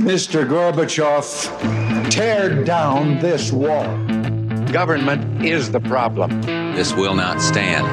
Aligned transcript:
Mr. 0.00 0.48
Gorbachev, 0.48 2.10
tear 2.10 2.64
down 2.64 3.18
this 3.18 3.52
wall. 3.52 3.84
Government 4.72 5.44
is 5.44 5.70
the 5.70 5.80
problem. 5.80 6.40
This 6.74 6.94
will 6.94 7.14
not 7.14 7.38
stand. 7.42 7.86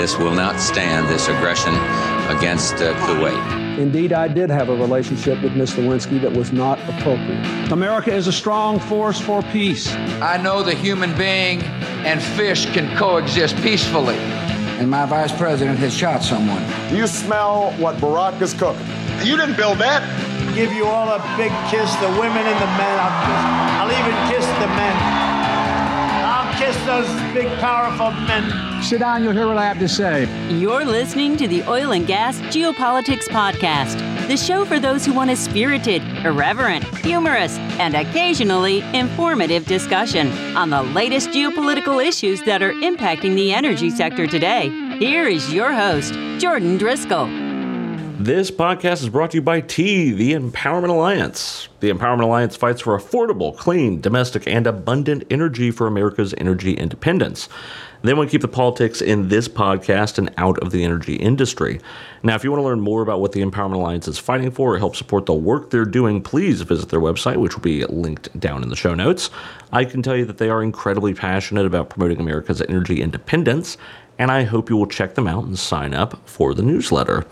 This 0.00 0.18
will 0.18 0.34
not 0.34 0.58
stand, 0.58 1.08
this 1.08 1.28
aggression 1.28 1.74
against 2.36 2.74
uh, 2.74 2.92
Kuwait. 3.06 3.78
Indeed, 3.78 4.12
I 4.12 4.26
did 4.26 4.50
have 4.50 4.68
a 4.68 4.74
relationship 4.74 5.40
with 5.40 5.54
Ms. 5.54 5.74
Lewinsky 5.74 6.20
that 6.22 6.32
was 6.32 6.50
not 6.50 6.80
appropriate. 6.88 7.70
America 7.70 8.12
is 8.12 8.26
a 8.26 8.32
strong 8.32 8.80
force 8.80 9.20
for 9.20 9.40
peace. 9.44 9.92
I 10.20 10.42
know 10.42 10.64
the 10.64 10.74
human 10.74 11.16
being 11.16 11.62
and 12.04 12.20
fish 12.20 12.66
can 12.72 12.94
coexist 12.96 13.54
peacefully. 13.58 14.16
And 14.16 14.90
my 14.90 15.06
vice 15.06 15.36
president 15.36 15.78
has 15.78 15.94
shot 15.94 16.24
someone. 16.24 16.64
Do 16.90 16.96
you 16.96 17.06
smell 17.06 17.70
what 17.78 17.96
Barack 17.98 18.42
is 18.42 18.54
cooking? 18.54 18.86
You 19.24 19.36
didn't 19.36 19.56
build 19.56 19.78
that. 19.78 20.27
Give 20.54 20.72
you 20.72 20.86
all 20.86 21.08
a 21.08 21.18
big 21.36 21.52
kiss, 21.70 21.94
the 21.96 22.08
women 22.18 22.44
and 22.44 22.58
the 22.60 22.70
men. 22.80 22.98
I'll, 22.98 23.16
kiss, 23.24 23.42
I'll 23.78 23.92
even 23.92 24.14
kiss 24.30 24.46
the 24.58 24.68
men 24.74 25.28
I'll 26.38 26.58
kiss 26.58 26.76
those 26.84 27.08
big, 27.32 27.48
powerful 27.58 28.10
men. 28.26 28.82
Sit 28.82 29.00
down, 29.00 29.24
you'll 29.24 29.32
hear 29.32 29.46
what 29.46 29.56
I 29.56 29.64
have 29.64 29.78
to 29.78 29.88
say. 29.88 30.28
You're 30.50 30.84
listening 30.84 31.36
to 31.36 31.48
the 31.48 31.62
Oil 31.68 31.92
and 31.92 32.06
Gas 32.06 32.38
Geopolitics 32.40 33.24
Podcast, 33.28 33.98
the 34.28 34.36
show 34.36 34.64
for 34.64 34.78
those 34.78 35.04
who 35.04 35.12
want 35.12 35.30
a 35.30 35.36
spirited, 35.36 36.02
irreverent, 36.24 36.84
humorous, 36.98 37.56
and 37.78 37.94
occasionally 37.94 38.80
informative 38.96 39.66
discussion 39.66 40.30
on 40.56 40.70
the 40.70 40.82
latest 40.82 41.30
geopolitical 41.30 42.04
issues 42.04 42.42
that 42.42 42.62
are 42.62 42.72
impacting 42.74 43.34
the 43.34 43.52
energy 43.52 43.90
sector 43.90 44.26
today. 44.26 44.68
Here 44.98 45.26
is 45.26 45.52
your 45.52 45.72
host, 45.72 46.12
Jordan 46.38 46.78
Driskell. 46.78 47.47
This 48.20 48.50
podcast 48.50 49.02
is 49.02 49.10
brought 49.10 49.30
to 49.30 49.36
you 49.36 49.42
by 49.42 49.60
T, 49.60 50.10
the 50.10 50.32
Empowerment 50.32 50.88
Alliance. 50.88 51.68
The 51.78 51.92
Empowerment 51.92 52.24
Alliance 52.24 52.56
fights 52.56 52.80
for 52.80 52.98
affordable, 52.98 53.56
clean, 53.56 54.00
domestic, 54.00 54.44
and 54.48 54.66
abundant 54.66 55.22
energy 55.30 55.70
for 55.70 55.86
America's 55.86 56.34
energy 56.36 56.74
independence. 56.74 57.48
They 58.02 58.14
want 58.14 58.28
to 58.28 58.32
keep 58.32 58.40
the 58.40 58.48
politics 58.48 59.00
in 59.00 59.28
this 59.28 59.46
podcast 59.46 60.18
and 60.18 60.34
out 60.36 60.58
of 60.58 60.72
the 60.72 60.82
energy 60.82 61.14
industry. 61.14 61.80
Now, 62.24 62.34
if 62.34 62.42
you 62.42 62.50
want 62.50 62.60
to 62.60 62.66
learn 62.66 62.80
more 62.80 63.02
about 63.02 63.20
what 63.20 63.30
the 63.30 63.40
Empowerment 63.40 63.76
Alliance 63.76 64.08
is 64.08 64.18
fighting 64.18 64.50
for 64.50 64.74
or 64.74 64.78
help 64.78 64.96
support 64.96 65.26
the 65.26 65.34
work 65.34 65.70
they're 65.70 65.84
doing, 65.84 66.20
please 66.20 66.62
visit 66.62 66.88
their 66.88 67.00
website, 67.00 67.36
which 67.36 67.54
will 67.54 67.62
be 67.62 67.84
linked 67.84 68.36
down 68.40 68.64
in 68.64 68.68
the 68.68 68.74
show 68.74 68.94
notes. 68.94 69.30
I 69.72 69.84
can 69.84 70.02
tell 70.02 70.16
you 70.16 70.24
that 70.24 70.38
they 70.38 70.50
are 70.50 70.60
incredibly 70.60 71.14
passionate 71.14 71.66
about 71.66 71.90
promoting 71.90 72.18
America's 72.18 72.62
energy 72.62 73.00
independence 73.00 73.76
and 74.18 74.30
I 74.30 74.42
hope 74.42 74.68
you 74.68 74.76
will 74.76 74.86
check 74.86 75.14
them 75.14 75.26
out 75.26 75.44
and 75.44 75.58
sign 75.58 75.94
up 75.94 76.20
for 76.28 76.54
the 76.54 76.62
newsletter. 76.62 77.24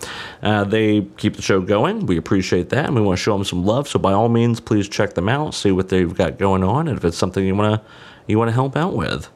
Uh, 0.42 0.64
they 0.64 1.02
keep 1.16 1.36
the 1.36 1.42
show 1.42 1.60
going. 1.60 2.06
We 2.06 2.16
appreciate 2.16 2.68
that, 2.70 2.86
and 2.86 2.94
we 2.94 3.02
want 3.02 3.18
to 3.18 3.22
show 3.22 3.34
them 3.34 3.44
some 3.44 3.64
love. 3.64 3.88
So 3.88 3.98
by 3.98 4.12
all 4.12 4.28
means, 4.28 4.60
please 4.60 4.88
check 4.88 5.14
them 5.14 5.28
out, 5.28 5.54
see 5.54 5.72
what 5.72 5.88
they've 5.88 6.14
got 6.14 6.38
going 6.38 6.62
on, 6.62 6.88
and 6.88 6.96
if 6.96 7.04
it's 7.04 7.18
something 7.18 7.44
you 7.44 7.54
want 7.54 7.80
to 7.80 7.86
you 8.26 8.38
want 8.38 8.48
to 8.48 8.54
help 8.54 8.76
out 8.76 8.94
with. 8.94 9.28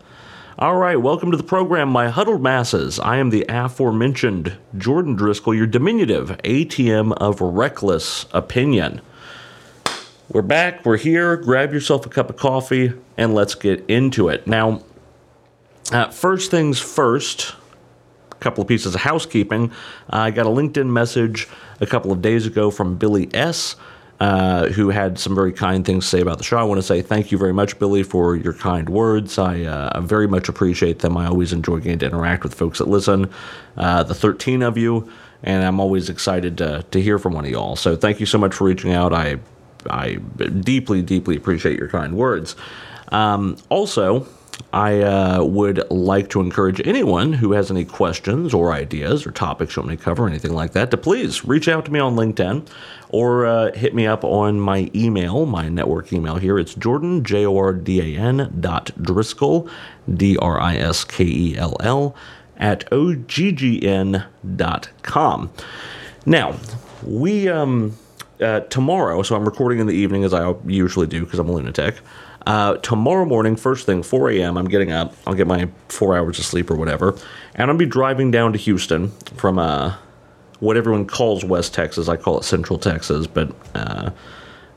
All 0.59 0.77
right, 0.77 1.01
welcome 1.01 1.31
to 1.31 1.37
the 1.37 1.43
program, 1.43 1.89
my 1.89 2.09
huddled 2.09 2.43
masses. 2.43 2.98
I 2.98 3.17
am 3.17 3.31
the 3.31 3.47
aforementioned 3.48 4.59
Jordan 4.77 5.17
Driskell, 5.17 5.56
your 5.56 5.67
diminutive 5.67 6.37
ATM 6.45 7.12
of 7.15 7.41
reckless 7.41 8.27
opinion. 8.33 9.01
We're 10.28 10.43
back, 10.43 10.84
we're 10.84 10.98
here. 10.98 11.37
Grab 11.37 11.73
yourself 11.73 12.05
a 12.05 12.09
cup 12.09 12.31
of 12.31 12.37
coffee 12.37 12.93
and 13.17 13.34
let's 13.34 13.55
get 13.55 13.84
into 13.89 14.28
it. 14.28 14.47
Now, 14.47 14.83
uh, 15.92 16.09
first 16.11 16.50
things 16.50 16.78
first, 16.78 17.55
a 18.31 18.34
couple 18.36 18.62
of 18.62 18.69
pieces 18.69 18.95
of 18.95 19.00
housekeeping. 19.00 19.70
Uh, 20.12 20.17
I 20.17 20.31
got 20.31 20.47
a 20.47 20.50
LinkedIn 20.50 20.87
message 20.87 21.48
a 21.81 21.87
couple 21.87 22.12
of 22.12 22.22
days 22.22 22.47
ago 22.47 22.70
from 22.70 22.97
Billy 22.97 23.28
S. 23.34 23.77
Uh, 24.20 24.69
who 24.72 24.91
had 24.91 25.19
some 25.19 25.34
very 25.34 25.50
kind 25.50 25.83
things 25.83 26.05
to 26.05 26.11
say 26.11 26.20
about 26.20 26.37
the 26.37 26.45
show. 26.45 26.59
I 26.59 26.62
want 26.62 26.77
to 26.77 26.87
say 26.87 27.00
thank 27.00 27.33
you 27.33 27.39
very 27.39 27.55
much, 27.55 27.78
Billy, 27.78 28.03
for 28.03 28.37
your 28.37 28.53
kind 28.53 28.87
words. 28.87 29.39
I 29.39 29.64
uh, 29.64 29.98
very 30.03 30.28
much 30.28 30.50
appreciate 30.50 30.98
them. 30.98 31.17
I 31.17 31.25
always 31.25 31.55
enjoy 31.55 31.78
getting 31.78 32.00
to 32.00 32.06
interact 32.06 32.42
with 32.42 32.53
folks 32.53 32.81
that 32.81 32.88
listen, 32.88 33.31
uh, 33.78 34.03
the 34.03 34.15
13 34.15 34.60
of 34.60 34.76
you, 34.76 35.10
and 35.43 35.65
I'm 35.65 35.81
always 35.81 36.10
excited 36.10 36.59
to, 36.59 36.84
to 36.91 37.00
hear 37.00 37.19
from 37.19 37.32
one 37.32 37.47
of 37.47 37.50
y'all. 37.50 37.76
So 37.76 37.97
thank 37.97 38.21
you 38.21 38.26
so 38.26 38.37
much 38.37 38.53
for 38.53 38.65
reaching 38.65 38.93
out. 38.93 39.15
I, 39.15 39.38
I 39.88 40.16
deeply, 40.16 41.00
deeply 41.00 41.34
appreciate 41.34 41.78
your 41.78 41.88
kind 41.88 42.15
words. 42.15 42.56
Um, 43.09 43.56
also, 43.71 44.26
I 44.72 45.00
uh, 45.00 45.43
would 45.43 45.91
like 45.91 46.28
to 46.31 46.41
encourage 46.41 46.81
anyone 46.87 47.33
who 47.33 47.53
has 47.53 47.71
any 47.71 47.84
questions 47.84 48.55
or 48.55 48.72
ideas 48.72 49.27
or 49.27 49.33
topics 49.33 49.75
you 49.75 49.83
want 49.83 49.91
me 49.91 49.97
to 49.97 50.03
cover, 50.03 50.28
anything 50.28 50.53
like 50.53 50.72
that, 50.72 50.91
to 50.93 50.97
please 50.97 51.44
reach 51.44 51.66
out 51.66 51.84
to 51.87 51.93
me 51.93 51.99
on 51.99 52.15
LinkedIn 52.15 52.69
or 53.09 53.47
uh, 53.47 53.72
hit 53.72 53.94
me 53.94 54.06
up 54.06 54.22
on 54.22 54.61
my 54.61 54.88
email, 54.94 55.44
my 55.44 55.69
network 55.69 56.12
email 56.12 56.37
here. 56.37 56.56
It's 56.59 56.75
Jordan, 56.75 57.25
J 57.25 57.47
O 57.47 57.56
R 57.56 57.72
D 57.72 58.00
A 58.00 58.21
N 58.21 58.55
dot 58.61 58.93
Driskell, 59.00 59.69
D 60.12 60.37
R 60.37 60.61
I 60.61 60.77
S 60.77 61.05
K 61.05 61.25
E 61.25 61.56
L 61.56 61.77
L, 61.81 62.15
at 62.56 62.88
oggn 62.91 64.25
dot 64.56 64.91
com. 65.03 65.50
Now, 66.27 66.55
we, 67.03 67.49
um, 67.49 67.97
uh, 68.41 68.61
tomorrow, 68.61 69.22
so 69.22 69.34
I'm 69.34 69.44
recording 69.44 69.81
in 69.81 69.87
the 69.87 69.94
evening 69.94 70.22
as 70.22 70.32
I 70.32 70.55
usually 70.67 71.06
do 71.06 71.25
because 71.25 71.38
I'm 71.38 71.49
a 71.49 71.53
lunatic. 71.53 71.97
Uh, 72.47 72.77
tomorrow 72.78 73.25
morning, 73.25 73.55
first 73.56 73.87
thing, 73.87 74.03
4 74.03 74.31
a.m., 74.31 74.56
I'm 74.56 74.69
getting 74.69 74.93
up. 74.93 75.15
I'll 75.27 75.34
get 75.34 75.47
my 75.47 75.69
four 75.89 76.17
hours 76.17 76.39
of 76.39 76.45
sleep 76.45 76.71
or 76.71 76.77
whatever. 76.77 77.17
And 77.55 77.71
I'll 77.71 77.77
be 77.77 77.87
driving 77.87 78.31
down 78.31 78.53
to 78.53 78.59
Houston 78.59 79.11
from 79.37 79.59
uh, 79.59 79.95
what 80.61 80.77
everyone 80.77 81.06
calls 81.06 81.45
West 81.45 81.75
Texas. 81.75 82.09
I 82.09 82.17
call 82.17 82.39
it 82.39 82.45
Central 82.45 82.79
Texas, 82.79 83.27
but 83.27 83.55
uh, 83.75 84.11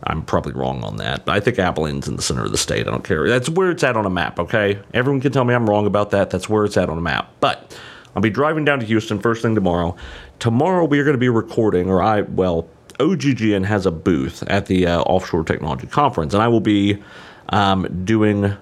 I'm 0.03 0.23
probably 0.23 0.53
wrong 0.53 0.83
on 0.83 0.97
that. 0.97 1.25
But 1.25 1.35
I 1.35 1.39
think 1.39 1.57
Abilene's 1.57 2.07
in 2.07 2.15
the 2.15 2.21
center 2.21 2.43
of 2.43 2.51
the 2.51 2.57
state. 2.57 2.87
I 2.87 2.91
don't 2.91 3.03
care. 3.03 3.27
That's 3.27 3.49
where 3.49 3.71
it's 3.71 3.83
at 3.83 3.95
on 3.95 4.05
a 4.05 4.09
map, 4.09 4.39
okay? 4.39 4.79
Everyone 4.93 5.21
can 5.21 5.31
tell 5.31 5.45
me 5.45 5.53
I'm 5.53 5.69
wrong 5.69 5.85
about 5.85 6.11
that. 6.11 6.29
That's 6.29 6.49
where 6.49 6.65
it's 6.65 6.77
at 6.77 6.89
on 6.89 6.97
a 6.97 7.01
map. 7.01 7.31
But 7.39 7.77
I'll 8.15 8.21
be 8.21 8.29
driving 8.29 8.65
down 8.65 8.79
to 8.79 8.85
Houston 8.85 9.19
first 9.19 9.41
thing 9.41 9.55
tomorrow. 9.55 9.95
Tomorrow 10.39 10.85
we 10.85 10.99
are 10.99 11.03
going 11.03 11.15
to 11.15 11.19
be 11.19 11.29
recording, 11.29 11.89
or 11.89 12.01
I, 12.01 12.21
well, 12.21 12.67
OGGN 12.99 13.65
has 13.65 13.85
a 13.85 13.91
booth 13.91 14.43
at 14.43 14.67
the 14.67 14.85
uh, 14.85 15.01
Offshore 15.01 15.43
Technology 15.45 15.87
Conference, 15.87 16.33
and 16.33 16.43
I 16.43 16.47
will 16.47 16.59
be 16.59 17.01
um, 17.53 18.03
doing 18.03 18.57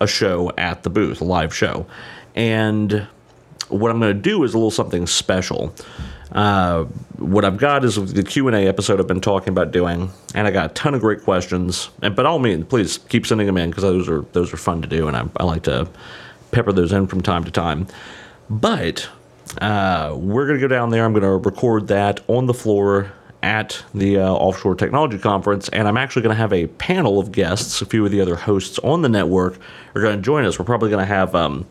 a 0.00 0.06
show 0.06 0.50
at 0.56 0.82
the 0.82 0.90
booth, 0.90 1.20
a 1.20 1.24
live 1.24 1.54
show. 1.54 1.86
And 2.34 3.06
what 3.68 3.90
I'm 3.90 4.00
going 4.00 4.16
to 4.16 4.20
do 4.20 4.42
is 4.44 4.54
a 4.54 4.56
little 4.56 4.70
something 4.70 5.06
special. 5.06 5.74
Uh, 6.32 6.84
what 7.18 7.44
I've 7.44 7.58
got 7.58 7.84
is 7.84 7.96
the 8.12 8.22
Q&A 8.22 8.66
episode 8.66 8.98
I've 8.98 9.06
been 9.06 9.20
talking 9.20 9.50
about 9.50 9.72
doing, 9.72 10.10
and 10.34 10.46
I 10.46 10.52
got 10.52 10.70
a 10.70 10.74
ton 10.74 10.94
of 10.94 11.02
great 11.02 11.22
questions. 11.22 11.90
And 12.00 12.16
by 12.16 12.24
all 12.24 12.38
means, 12.38 12.64
please 12.64 12.96
keep 12.96 13.26
sending 13.26 13.46
them 13.46 13.58
in 13.58 13.70
because 13.70 13.82
those 13.82 14.08
are 14.08 14.22
those 14.32 14.54
are 14.54 14.56
fun 14.56 14.80
to 14.82 14.88
do, 14.88 15.06
and 15.06 15.16
I, 15.16 15.28
I, 15.36 15.44
like 15.44 15.64
to 15.64 15.88
pepper 16.50 16.72
those 16.72 16.92
in 16.92 17.08
from 17.08 17.20
time 17.20 17.44
to 17.44 17.50
time. 17.50 17.88
But 18.48 19.08
uh, 19.60 20.16
we're 20.16 20.46
going 20.46 20.58
to 20.58 20.66
go 20.66 20.72
down 20.72 20.90
there. 20.90 21.04
I'm 21.04 21.12
going 21.12 21.24
to 21.24 21.48
record 21.48 21.88
that 21.88 22.20
on 22.26 22.46
the 22.46 22.54
floor 22.54 23.12
at 23.42 23.82
the 23.94 24.18
uh, 24.18 24.32
Offshore 24.32 24.74
Technology 24.74 25.18
Conference, 25.18 25.68
and 25.70 25.88
I'm 25.88 25.96
actually 25.96 26.22
going 26.22 26.34
to 26.34 26.40
have 26.40 26.52
a 26.52 26.66
panel 26.66 27.18
of 27.18 27.32
guests. 27.32 27.80
A 27.80 27.86
few 27.86 28.04
of 28.04 28.10
the 28.10 28.20
other 28.20 28.36
hosts 28.36 28.78
on 28.80 29.02
the 29.02 29.08
network 29.08 29.58
are 29.94 30.02
going 30.02 30.16
to 30.16 30.22
join 30.22 30.44
us. 30.44 30.58
We're 30.58 30.64
probably 30.64 30.90
going 30.90 31.02
to 31.02 31.06
have 31.06 31.34
um, 31.34 31.66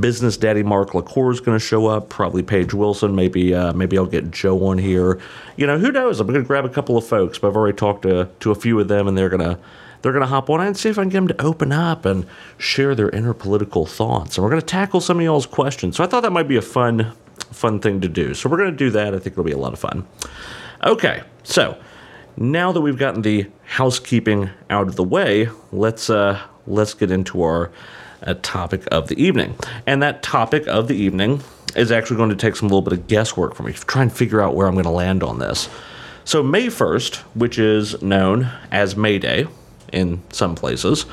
business 0.00 0.36
daddy 0.36 0.62
Mark 0.62 0.94
LaCour 0.94 1.30
is 1.30 1.40
going 1.40 1.58
to 1.58 1.64
show 1.64 1.86
up. 1.86 2.08
Probably 2.08 2.42
Paige 2.42 2.74
Wilson. 2.74 3.14
Maybe 3.14 3.54
uh, 3.54 3.72
maybe 3.72 3.98
I'll 3.98 4.06
get 4.06 4.30
Joe 4.30 4.66
on 4.66 4.78
here. 4.78 5.20
You 5.56 5.66
know, 5.66 5.78
who 5.78 5.92
knows? 5.92 6.20
I'm 6.20 6.26
going 6.26 6.40
to 6.40 6.46
grab 6.46 6.64
a 6.64 6.70
couple 6.70 6.96
of 6.96 7.06
folks, 7.06 7.38
but 7.38 7.48
I've 7.48 7.56
already 7.56 7.76
talked 7.76 8.02
to 8.02 8.28
to 8.40 8.50
a 8.50 8.54
few 8.54 8.78
of 8.80 8.88
them, 8.88 9.06
and 9.06 9.16
they're 9.16 9.28
going 9.28 9.42
to 9.42 9.58
they're 10.02 10.12
going 10.12 10.22
to 10.22 10.28
hop 10.28 10.50
on 10.50 10.60
and 10.60 10.76
see 10.76 10.90
if 10.90 10.98
I 10.98 11.02
can 11.02 11.08
get 11.08 11.18
them 11.18 11.28
to 11.28 11.42
open 11.42 11.72
up 11.72 12.04
and 12.04 12.26
share 12.58 12.94
their 12.94 13.08
inner 13.08 13.32
political 13.32 13.86
thoughts. 13.86 14.36
And 14.36 14.44
we're 14.44 14.50
going 14.50 14.60
to 14.60 14.66
tackle 14.66 15.00
some 15.00 15.18
of 15.18 15.24
y'all's 15.24 15.46
questions. 15.46 15.96
So 15.96 16.04
I 16.04 16.06
thought 16.06 16.22
that 16.22 16.32
might 16.32 16.48
be 16.48 16.56
a 16.56 16.62
fun 16.62 17.12
fun 17.50 17.80
thing 17.80 18.00
to 18.00 18.08
do. 18.08 18.34
So 18.34 18.48
we're 18.48 18.58
going 18.58 18.70
to 18.70 18.76
do 18.76 18.90
that. 18.90 19.14
I 19.14 19.18
think 19.18 19.32
it'll 19.32 19.44
be 19.44 19.52
a 19.52 19.58
lot 19.58 19.72
of 19.72 19.78
fun. 19.78 20.06
Okay, 20.84 21.22
so 21.44 21.78
now 22.36 22.70
that 22.70 22.82
we've 22.82 22.98
gotten 22.98 23.22
the 23.22 23.46
housekeeping 23.64 24.50
out 24.68 24.86
of 24.86 24.96
the 24.96 25.02
way, 25.02 25.48
let's 25.72 26.10
uh, 26.10 26.38
let's 26.66 26.92
get 26.92 27.10
into 27.10 27.42
our 27.42 27.70
uh, 28.22 28.34
topic 28.42 28.82
of 28.92 29.08
the 29.08 29.18
evening. 29.22 29.56
And 29.86 30.02
that 30.02 30.22
topic 30.22 30.66
of 30.66 30.88
the 30.88 30.94
evening 30.94 31.40
is 31.74 31.90
actually 31.90 32.18
going 32.18 32.28
to 32.28 32.36
take 32.36 32.54
some 32.54 32.68
little 32.68 32.82
bit 32.82 32.92
of 32.92 33.06
guesswork 33.06 33.54
for 33.54 33.62
me 33.62 33.72
to 33.72 33.80
try 33.86 34.02
and 34.02 34.12
figure 34.12 34.42
out 34.42 34.54
where 34.54 34.66
I'm 34.66 34.74
going 34.74 34.84
to 34.84 34.90
land 34.90 35.22
on 35.22 35.38
this. 35.38 35.70
So 36.26 36.42
May 36.42 36.66
1st, 36.66 37.16
which 37.34 37.58
is 37.58 38.00
known 38.02 38.50
as 38.70 38.94
May 38.94 39.18
Day 39.18 39.46
in 39.90 40.22
some 40.30 40.54
places, 40.54 41.06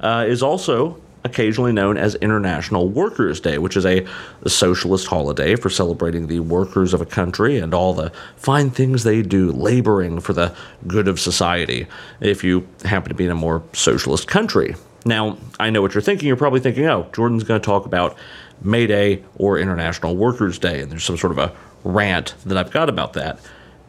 uh, 0.00 0.26
is 0.28 0.42
also 0.42 1.00
occasionally 1.24 1.72
known 1.72 1.96
as 1.96 2.14
International 2.16 2.88
Workers' 2.88 3.40
Day, 3.40 3.56
which 3.58 3.76
is 3.76 3.86
a, 3.86 4.06
socialist 4.46 5.06
holiday 5.06 5.56
for 5.56 5.70
celebrating 5.70 6.26
the 6.26 6.40
workers 6.40 6.92
of 6.92 7.00
a 7.00 7.06
country 7.06 7.58
and 7.58 7.72
all 7.72 7.94
the 7.94 8.12
fine 8.36 8.68
things 8.70 9.02
they 9.02 9.22
do 9.22 9.50
laboring 9.50 10.20
for 10.20 10.34
the 10.34 10.54
good 10.86 11.08
of 11.08 11.18
society, 11.18 11.86
if 12.20 12.44
you 12.44 12.66
happen 12.84 13.08
to 13.08 13.14
be 13.14 13.24
in 13.24 13.30
a 13.30 13.34
more 13.34 13.62
socialist 13.72 14.28
country. 14.28 14.76
Now, 15.06 15.38
I 15.58 15.70
know 15.70 15.80
what 15.80 15.94
you're 15.94 16.02
thinking. 16.02 16.28
You're 16.28 16.36
probably 16.36 16.60
thinking, 16.60 16.84
oh, 16.86 17.08
Jordan's 17.12 17.44
going 17.44 17.60
to 17.60 17.64
talk 17.64 17.86
about 17.86 18.16
May 18.60 18.86
Day 18.86 19.22
or 19.36 19.58
International 19.58 20.14
Workers' 20.14 20.58
Day, 20.58 20.80
and 20.80 20.92
there's 20.92 21.04
some 21.04 21.16
sort 21.16 21.32
of 21.32 21.38
a 21.38 21.52
rant 21.84 22.34
that 22.44 22.58
I've 22.58 22.70
got 22.70 22.88
about 22.90 23.14
that. 23.14 23.38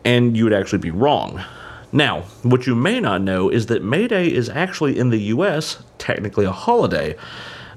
And 0.06 0.38
you 0.38 0.46
would 0.46 0.54
actually 0.54 0.80
be 0.80 0.92
wrong. 0.92 1.44
Now, 1.92 2.22
what 2.44 2.68
you 2.68 2.76
may 2.76 3.00
not 3.00 3.22
know 3.22 3.50
is 3.50 3.68
that 3.68 3.84
May 3.84 4.08
Day 4.08 4.28
is 4.28 4.50
actually 4.50 4.98
in 5.00 5.10
the 5.10 5.20
US 5.34 5.84
technically 6.06 6.46
a 6.46 6.52
holiday. 6.52 7.16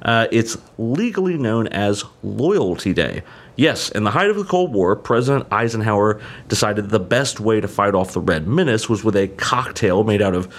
Uh, 0.02 0.28
it's 0.30 0.56
legally 0.76 1.36
known 1.36 1.66
as 1.68 2.04
Loyalty 2.22 2.92
Day. 2.92 3.22
Yes, 3.56 3.90
in 3.90 4.04
the 4.04 4.10
height 4.10 4.30
of 4.30 4.36
the 4.36 4.44
Cold 4.44 4.72
War, 4.72 4.94
President 4.94 5.52
Eisenhower 5.52 6.20
decided 6.46 6.90
the 6.90 7.00
best 7.00 7.40
way 7.40 7.60
to 7.60 7.66
fight 7.66 7.94
off 7.94 8.12
the 8.12 8.20
Red 8.20 8.46
Menace 8.46 8.88
was 8.88 9.02
with 9.02 9.16
a 9.16 9.26
cocktail 9.28 10.04
made 10.04 10.22
out 10.22 10.34
of 10.34 10.54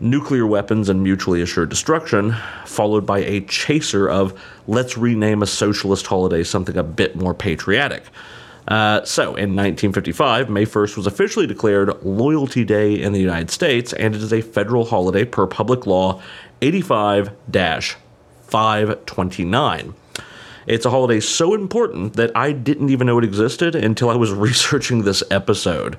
nuclear 0.00 0.46
weapons 0.46 0.88
and 0.88 1.02
mutually 1.02 1.42
assured 1.42 1.68
destruction, 1.68 2.34
followed 2.64 3.06
by 3.06 3.18
a 3.18 3.42
chaser 3.42 4.08
of 4.08 4.40
let's 4.66 4.96
rename 4.96 5.42
a 5.42 5.46
socialist 5.46 6.06
holiday 6.06 6.42
something 6.42 6.76
a 6.76 6.82
bit 6.82 7.14
more 7.14 7.34
patriotic. 7.34 8.04
Uh, 8.70 9.04
so, 9.04 9.22
in 9.30 9.56
1955, 9.56 10.48
May 10.48 10.64
1st 10.64 10.96
was 10.96 11.08
officially 11.08 11.44
declared 11.44 12.04
Loyalty 12.04 12.64
Day 12.64 12.94
in 12.94 13.12
the 13.12 13.18
United 13.18 13.50
States, 13.50 13.92
and 13.92 14.14
it 14.14 14.22
is 14.22 14.32
a 14.32 14.40
federal 14.40 14.84
holiday 14.84 15.24
per 15.24 15.44
Public 15.48 15.86
Law 15.86 16.22
85 16.62 17.32
529. 18.42 19.94
It's 20.68 20.86
a 20.86 20.90
holiday 20.90 21.18
so 21.18 21.54
important 21.54 22.14
that 22.14 22.30
I 22.36 22.52
didn't 22.52 22.90
even 22.90 23.08
know 23.08 23.18
it 23.18 23.24
existed 23.24 23.74
until 23.74 24.08
I 24.08 24.14
was 24.14 24.30
researching 24.48 25.02
this 25.02 25.24
episode. 25.32 25.98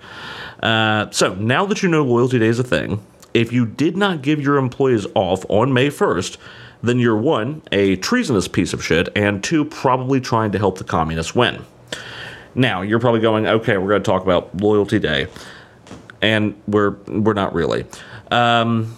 Uh, 0.63 1.09
so, 1.11 1.35
now 1.35 1.65
that 1.65 1.83
you 1.83 1.89
know 1.89 2.05
Loyalty 2.05 2.39
Day 2.39 2.47
is 2.47 2.59
a 2.59 2.63
thing, 2.63 3.05
if 3.33 3.51
you 3.51 3.65
did 3.65 3.97
not 3.97 4.21
give 4.21 4.39
your 4.39 4.55
employees 4.55 5.05
off 5.13 5.45
on 5.49 5.73
May 5.73 5.89
1st, 5.89 6.37
then 6.81 6.99
you're 6.99 7.17
one, 7.17 7.63
a 7.73 7.97
treasonous 7.97 8.47
piece 8.47 8.71
of 8.71 8.81
shit, 8.81 9.09
and 9.13 9.43
two, 9.43 9.65
probably 9.65 10.21
trying 10.21 10.53
to 10.53 10.57
help 10.57 10.77
the 10.77 10.85
communists 10.85 11.35
win. 11.35 11.65
Now, 12.55 12.81
you're 12.81 12.99
probably 12.99 13.21
going, 13.21 13.47
okay, 13.47 13.77
we're 13.77 13.89
going 13.89 14.03
to 14.03 14.09
talk 14.09 14.23
about 14.23 14.55
Loyalty 14.61 14.99
Day. 14.99 15.27
And 16.21 16.61
we're 16.67 16.91
we're 17.07 17.33
not 17.33 17.53
really. 17.55 17.85
Um, 18.29 18.95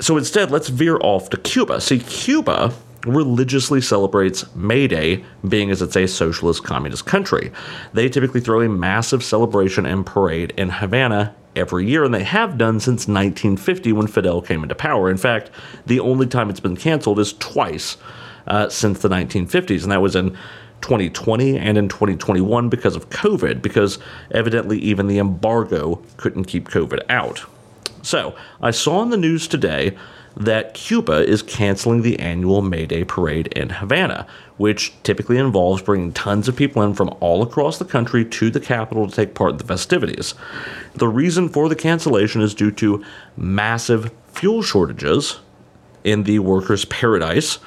so 0.00 0.16
instead, 0.16 0.50
let's 0.50 0.68
veer 0.68 0.98
off 1.00 1.30
to 1.30 1.36
Cuba. 1.36 1.80
See, 1.80 2.00
Cuba 2.00 2.72
religiously 3.06 3.80
celebrates 3.80 4.54
May 4.54 4.88
Day, 4.88 5.24
being 5.48 5.70
as 5.70 5.80
it's 5.80 5.96
a 5.96 6.06
socialist 6.06 6.64
communist 6.64 7.06
country. 7.06 7.52
They 7.92 8.08
typically 8.08 8.40
throw 8.40 8.60
a 8.60 8.68
massive 8.68 9.22
celebration 9.22 9.86
and 9.86 10.04
parade 10.04 10.52
in 10.56 10.68
Havana 10.68 11.34
every 11.54 11.86
year, 11.86 12.04
and 12.04 12.12
they 12.12 12.24
have 12.24 12.58
done 12.58 12.80
since 12.80 13.08
1950 13.08 13.92
when 13.92 14.06
Fidel 14.06 14.42
came 14.42 14.62
into 14.62 14.74
power. 14.74 15.08
In 15.08 15.16
fact, 15.16 15.50
the 15.86 16.00
only 16.00 16.26
time 16.26 16.50
it's 16.50 16.60
been 16.60 16.76
canceled 16.76 17.18
is 17.18 17.32
twice 17.34 17.96
uh, 18.46 18.68
since 18.68 19.00
the 19.00 19.08
1950s, 19.08 19.82
and 19.82 19.92
that 19.92 20.02
was 20.02 20.16
in 20.16 20.36
2020 20.86 21.58
and 21.58 21.76
in 21.76 21.88
2021 21.88 22.68
because 22.68 22.94
of 22.94 23.10
COVID, 23.10 23.60
because 23.60 23.98
evidently 24.30 24.78
even 24.78 25.08
the 25.08 25.18
embargo 25.18 26.00
couldn't 26.16 26.44
keep 26.44 26.68
COVID 26.68 27.00
out. 27.08 27.44
So, 28.02 28.36
I 28.62 28.70
saw 28.70 29.02
in 29.02 29.10
the 29.10 29.16
news 29.16 29.48
today 29.48 29.96
that 30.36 30.74
Cuba 30.74 31.26
is 31.26 31.42
canceling 31.42 32.02
the 32.02 32.20
annual 32.20 32.62
May 32.62 32.86
Day 32.86 33.02
parade 33.02 33.48
in 33.48 33.68
Havana, 33.68 34.28
which 34.58 34.92
typically 35.02 35.38
involves 35.38 35.82
bringing 35.82 36.12
tons 36.12 36.46
of 36.46 36.54
people 36.54 36.82
in 36.82 36.94
from 36.94 37.12
all 37.18 37.42
across 37.42 37.78
the 37.78 37.84
country 37.84 38.24
to 38.24 38.48
the 38.48 38.60
capital 38.60 39.08
to 39.08 39.16
take 39.16 39.34
part 39.34 39.52
in 39.52 39.56
the 39.56 39.64
festivities. 39.64 40.34
The 40.94 41.08
reason 41.08 41.48
for 41.48 41.68
the 41.68 41.74
cancellation 41.74 42.42
is 42.42 42.54
due 42.54 42.70
to 42.72 43.04
massive 43.36 44.12
fuel 44.28 44.62
shortages 44.62 45.40
in 46.04 46.22
the 46.22 46.38
workers' 46.38 46.84
paradise. 46.84 47.58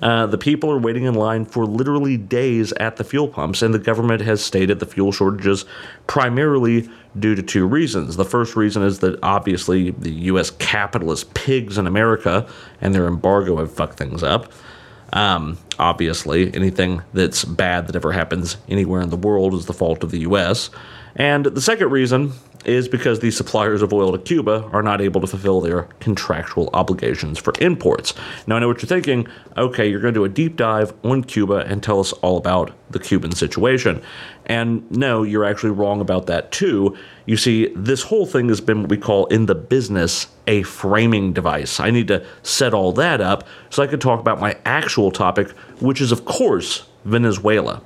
Uh, 0.00 0.26
the 0.26 0.38
people 0.38 0.70
are 0.70 0.78
waiting 0.78 1.04
in 1.04 1.14
line 1.14 1.44
for 1.44 1.66
literally 1.66 2.16
days 2.16 2.72
at 2.74 2.96
the 2.96 3.04
fuel 3.04 3.28
pumps, 3.28 3.62
and 3.62 3.74
the 3.74 3.78
government 3.78 4.22
has 4.22 4.44
stated 4.44 4.78
the 4.78 4.86
fuel 4.86 5.10
shortages 5.10 5.64
primarily 6.06 6.88
due 7.18 7.34
to 7.34 7.42
two 7.42 7.66
reasons. 7.66 8.16
The 8.16 8.24
first 8.24 8.54
reason 8.54 8.82
is 8.82 9.00
that 9.00 9.18
obviously 9.22 9.90
the 9.90 10.10
U.S. 10.10 10.50
capitalist 10.50 11.34
pigs 11.34 11.78
in 11.78 11.86
America 11.86 12.46
and 12.80 12.94
their 12.94 13.06
embargo 13.08 13.56
have 13.56 13.72
fucked 13.72 13.98
things 13.98 14.22
up. 14.22 14.52
Um, 15.12 15.58
obviously, 15.78 16.54
anything 16.54 17.02
that's 17.14 17.44
bad 17.44 17.86
that 17.86 17.96
ever 17.96 18.12
happens 18.12 18.56
anywhere 18.68 19.00
in 19.00 19.10
the 19.10 19.16
world 19.16 19.54
is 19.54 19.66
the 19.66 19.72
fault 19.72 20.04
of 20.04 20.10
the 20.10 20.20
U.S. 20.20 20.70
And 21.16 21.46
the 21.46 21.60
second 21.60 21.90
reason 21.90 22.32
is 22.64 22.88
because 22.88 23.20
the 23.20 23.30
suppliers 23.30 23.82
of 23.82 23.92
oil 23.92 24.12
to 24.12 24.18
Cuba 24.18 24.68
are 24.72 24.82
not 24.82 25.00
able 25.00 25.20
to 25.20 25.26
fulfill 25.26 25.60
their 25.60 25.82
contractual 26.00 26.70
obligations 26.74 27.38
for 27.38 27.52
imports. 27.60 28.14
Now, 28.46 28.56
I 28.56 28.58
know 28.58 28.68
what 28.68 28.82
you're 28.82 28.88
thinking. 28.88 29.26
Okay, 29.56 29.88
you're 29.88 30.00
going 30.00 30.14
to 30.14 30.20
do 30.20 30.24
a 30.24 30.28
deep 30.28 30.56
dive 30.56 30.92
on 31.04 31.24
Cuba 31.24 31.58
and 31.66 31.82
tell 31.82 32.00
us 32.00 32.12
all 32.14 32.36
about 32.36 32.72
the 32.90 32.98
Cuban 32.98 33.32
situation. 33.32 34.02
And 34.46 34.90
no, 34.90 35.22
you're 35.22 35.44
actually 35.44 35.70
wrong 35.70 36.00
about 36.00 36.26
that 36.26 36.50
too. 36.52 36.96
You 37.26 37.36
see, 37.36 37.72
this 37.76 38.02
whole 38.02 38.26
thing 38.26 38.48
has 38.48 38.60
been 38.60 38.82
what 38.82 38.90
we 38.90 38.96
call 38.96 39.26
in 39.26 39.46
the 39.46 39.54
business 39.54 40.26
a 40.46 40.62
framing 40.62 41.32
device. 41.32 41.78
I 41.78 41.90
need 41.90 42.08
to 42.08 42.24
set 42.42 42.74
all 42.74 42.92
that 42.92 43.20
up 43.20 43.46
so 43.70 43.82
I 43.82 43.86
can 43.86 44.00
talk 44.00 44.20
about 44.20 44.40
my 44.40 44.56
actual 44.64 45.10
topic, 45.10 45.50
which 45.80 46.00
is, 46.00 46.10
of 46.10 46.24
course, 46.24 46.86
Venezuela. 47.04 47.82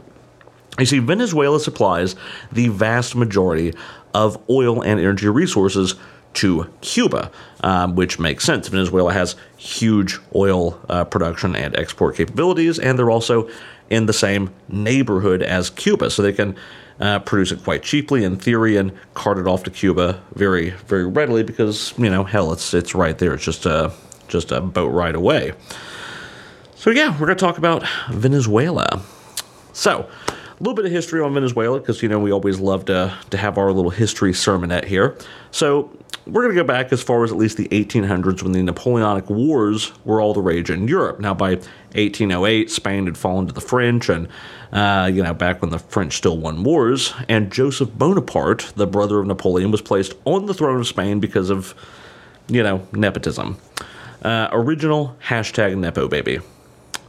You 0.78 0.86
see, 0.86 1.00
Venezuela 1.00 1.60
supplies 1.60 2.16
the 2.50 2.68
vast 2.68 3.14
majority 3.14 3.74
of 4.14 4.40
oil 4.48 4.82
and 4.82 5.00
energy 5.00 5.28
resources 5.28 5.94
to 6.34 6.66
Cuba, 6.80 7.30
um, 7.62 7.94
which 7.94 8.18
makes 8.18 8.44
sense. 8.44 8.68
Venezuela 8.68 9.12
has 9.12 9.36
huge 9.56 10.18
oil 10.34 10.80
uh, 10.88 11.04
production 11.04 11.54
and 11.54 11.76
export 11.76 12.16
capabilities, 12.16 12.78
and 12.78 12.98
they're 12.98 13.10
also 13.10 13.48
in 13.90 14.06
the 14.06 14.12
same 14.12 14.50
neighborhood 14.68 15.42
as 15.42 15.68
Cuba, 15.68 16.10
so 16.10 16.22
they 16.22 16.32
can 16.32 16.56
uh, 17.00 17.18
produce 17.18 17.52
it 17.52 17.62
quite 17.62 17.82
cheaply 17.82 18.24
in 18.24 18.36
theory 18.36 18.76
and 18.76 18.92
cart 19.14 19.38
it 19.38 19.46
off 19.46 19.64
to 19.64 19.70
Cuba 19.70 20.22
very, 20.34 20.70
very 20.86 21.06
readily 21.06 21.42
because 21.42 21.92
you 21.98 22.08
know, 22.08 22.24
hell, 22.24 22.52
it's 22.52 22.72
it's 22.72 22.94
right 22.94 23.18
there. 23.18 23.34
It's 23.34 23.44
just 23.44 23.66
a 23.66 23.92
just 24.28 24.52
a 24.52 24.60
boat 24.60 24.88
ride 24.88 25.14
away. 25.14 25.52
So 26.76 26.90
yeah, 26.90 27.12
we're 27.12 27.26
gonna 27.26 27.34
talk 27.34 27.58
about 27.58 27.84
Venezuela. 28.10 29.02
So 29.72 30.08
little 30.62 30.74
bit 30.74 30.84
of 30.84 30.92
history 30.92 31.20
on 31.20 31.34
Venezuela 31.34 31.80
because 31.80 32.02
you 32.02 32.08
know 32.08 32.20
we 32.20 32.32
always 32.32 32.60
love 32.60 32.84
to 32.86 33.12
to 33.30 33.36
have 33.36 33.58
our 33.58 33.72
little 33.72 33.90
history 33.90 34.32
sermonette 34.32 34.84
here. 34.84 35.16
So 35.50 35.90
we're 36.24 36.42
going 36.42 36.54
to 36.54 36.62
go 36.62 36.66
back 36.66 36.92
as 36.92 37.02
far 37.02 37.24
as 37.24 37.32
at 37.32 37.36
least 37.36 37.56
the 37.56 37.66
1800s 37.68 38.44
when 38.44 38.52
the 38.52 38.62
Napoleonic 38.62 39.28
Wars 39.28 39.92
were 40.04 40.20
all 40.20 40.32
the 40.34 40.40
rage 40.40 40.70
in 40.70 40.86
Europe. 40.86 41.18
Now, 41.18 41.34
by 41.34 41.54
1808, 41.96 42.70
Spain 42.70 43.06
had 43.06 43.18
fallen 43.18 43.48
to 43.48 43.52
the 43.52 43.60
French, 43.60 44.08
and 44.08 44.28
uh, 44.72 45.10
you 45.12 45.22
know 45.22 45.34
back 45.34 45.60
when 45.60 45.70
the 45.70 45.80
French 45.80 46.16
still 46.16 46.38
won 46.38 46.62
wars, 46.62 47.12
and 47.28 47.52
Joseph 47.52 47.90
Bonaparte, 47.92 48.72
the 48.76 48.86
brother 48.86 49.18
of 49.18 49.26
Napoleon, 49.26 49.72
was 49.72 49.82
placed 49.82 50.14
on 50.24 50.46
the 50.46 50.54
throne 50.54 50.78
of 50.78 50.86
Spain 50.86 51.18
because 51.18 51.50
of 51.50 51.74
you 52.48 52.62
know 52.62 52.86
nepotism. 52.92 53.58
Uh, 54.22 54.48
original 54.52 55.16
hashtag 55.24 55.76
Nepo 55.76 56.06
baby. 56.06 56.38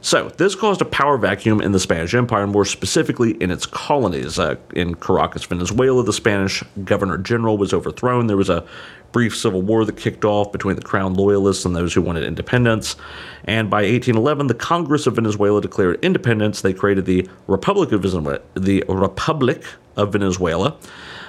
So, 0.04 0.28
this 0.36 0.54
caused 0.54 0.82
a 0.82 0.86
power 0.86 1.18
vacuum 1.18 1.62
in 1.62 1.72
the 1.72 1.80
Spanish 1.80 2.14
Empire, 2.14 2.46
more 2.46 2.66
specifically 2.66 3.42
in 3.42 3.52
its 3.52 3.66
colonies. 3.66 4.38
Uh, 4.38 4.58
in 4.76 4.96
Caracas, 4.96 5.46
Venezuela, 5.46 6.04
the 6.04 6.12
Spanish 6.12 6.62
governor 6.84 7.18
general 7.18 7.58
was 7.58 7.74
overthrown. 7.74 8.28
There 8.28 8.36
was 8.36 8.50
a 8.50 8.68
brief 9.14 9.34
civil 9.34 9.62
war 9.62 9.86
that 9.86 9.96
kicked 9.96 10.26
off 10.26 10.52
between 10.52 10.76
the 10.76 10.82
crown 10.82 11.14
loyalists 11.14 11.64
and 11.64 11.74
those 11.74 11.94
who 11.94 12.02
wanted 12.02 12.26
independence. 12.26 12.98
And 13.46 13.70
by 13.70 13.84
1811, 13.84 14.48
the 14.48 14.56
Congress 14.56 15.08
of 15.08 15.16
Venezuela 15.16 15.62
declared 15.62 16.04
independence. 16.04 16.60
They 16.60 16.74
created 16.74 17.06
the 17.06 17.30
Republic 17.48 17.94
of 17.94 18.02
Venezuela. 18.02 18.42
The 18.56 18.84
Republic 18.90 19.64
of 19.96 20.12
Venezuela. 20.12 20.76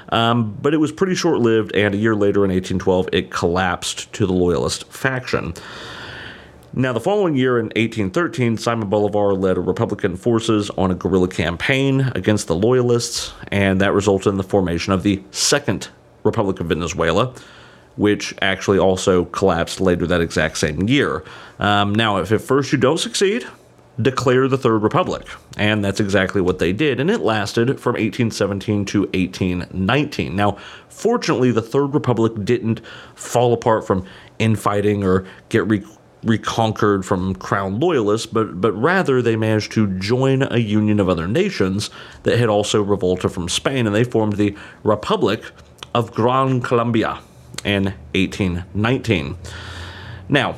Um, 0.09 0.59
but 0.61 0.75
it 0.75 0.79
was 0.79 0.91
pretty 0.91 1.15
short 1.15 1.39
lived, 1.39 1.73
and 1.77 1.95
a 1.95 1.99
year 1.99 2.17
later 2.17 2.45
in 2.45 2.51
1812, 2.51 3.09
it 3.13 3.31
collapsed 3.31 4.13
to 4.15 4.27
the 4.27 4.33
loyalist 4.33 4.93
faction. 4.93 5.55
Now, 6.77 6.93
the 6.93 6.99
following 6.99 7.37
year 7.37 7.61
in 7.61 7.67
1813, 7.67 8.57
Simon 8.57 8.89
Bolivar 8.89 9.33
led 9.33 9.59
Republican 9.59 10.17
forces 10.17 10.71
on 10.71 10.91
a 10.91 10.97
guerrilla 10.97 11.29
campaign 11.29 12.11
against 12.17 12.49
the 12.49 12.57
Loyalists, 12.57 13.33
and 13.53 13.81
that 13.81 13.93
resulted 13.93 14.33
in 14.33 14.39
the 14.39 14.43
formation 14.43 14.93
of 14.93 15.05
the 15.05 15.23
Second 15.31 15.89
Republic 16.25 16.59
of 16.59 16.67
Venezuela, 16.67 17.33
which 17.95 18.35
actually 18.43 18.81
also 18.81 19.27
collapsed 19.27 19.81
later 19.81 20.05
that 20.09 20.21
exact 20.21 20.59
same 20.59 20.89
year. 20.89 21.23
Um, 21.61 21.95
now, 21.95 22.17
if 22.17 22.33
at 22.33 22.41
first 22.41 22.73
you 22.73 22.79
don't 22.79 22.99
succeed, 22.99 23.47
declare 24.03 24.49
the 24.49 24.59
Third 24.59 24.83
Republic. 24.83 25.29
And 25.57 25.85
that's 25.85 26.01
exactly 26.01 26.41
what 26.41 26.59
they 26.59 26.73
did, 26.73 26.99
and 26.99 27.09
it 27.09 27.21
lasted 27.21 27.69
from 27.79 27.93
1817 27.93 28.85
to 28.87 29.03
1819. 29.03 30.35
Now, 30.35 30.59
fortunately, 30.89 31.53
the 31.53 31.63
Third 31.63 31.95
Republic 31.95 32.33
didn't 32.45 32.81
fall 33.15 33.53
apart 33.53 33.87
from 33.87 34.05
infighting 34.41 35.05
or 35.05 35.25
get 35.51 35.65
re- 35.69 35.85
reconquered 36.25 37.05
from 37.05 37.35
crown 37.35 37.79
loyalists, 37.79 38.27
but, 38.27 38.61
but 38.61 38.73
rather 38.73 39.21
they 39.21 39.37
managed 39.37 39.73
to 39.73 39.87
join 39.99 40.43
a 40.43 40.59
union 40.59 41.01
of 41.01 41.09
other 41.09 41.29
nations 41.29 41.91
that 42.23 42.39
had 42.39 42.49
also 42.49 42.83
revolted 42.83 43.33
from 43.33 43.49
Spain, 43.49 43.87
and 43.87 43.95
they 43.95 44.05
formed 44.05 44.35
the 44.35 44.57
Republic 44.83 45.43
of 45.95 46.13
Gran 46.13 46.61
Colombia 46.61 47.21
in 47.65 47.95
1819. 48.15 49.37
Now, 50.29 50.57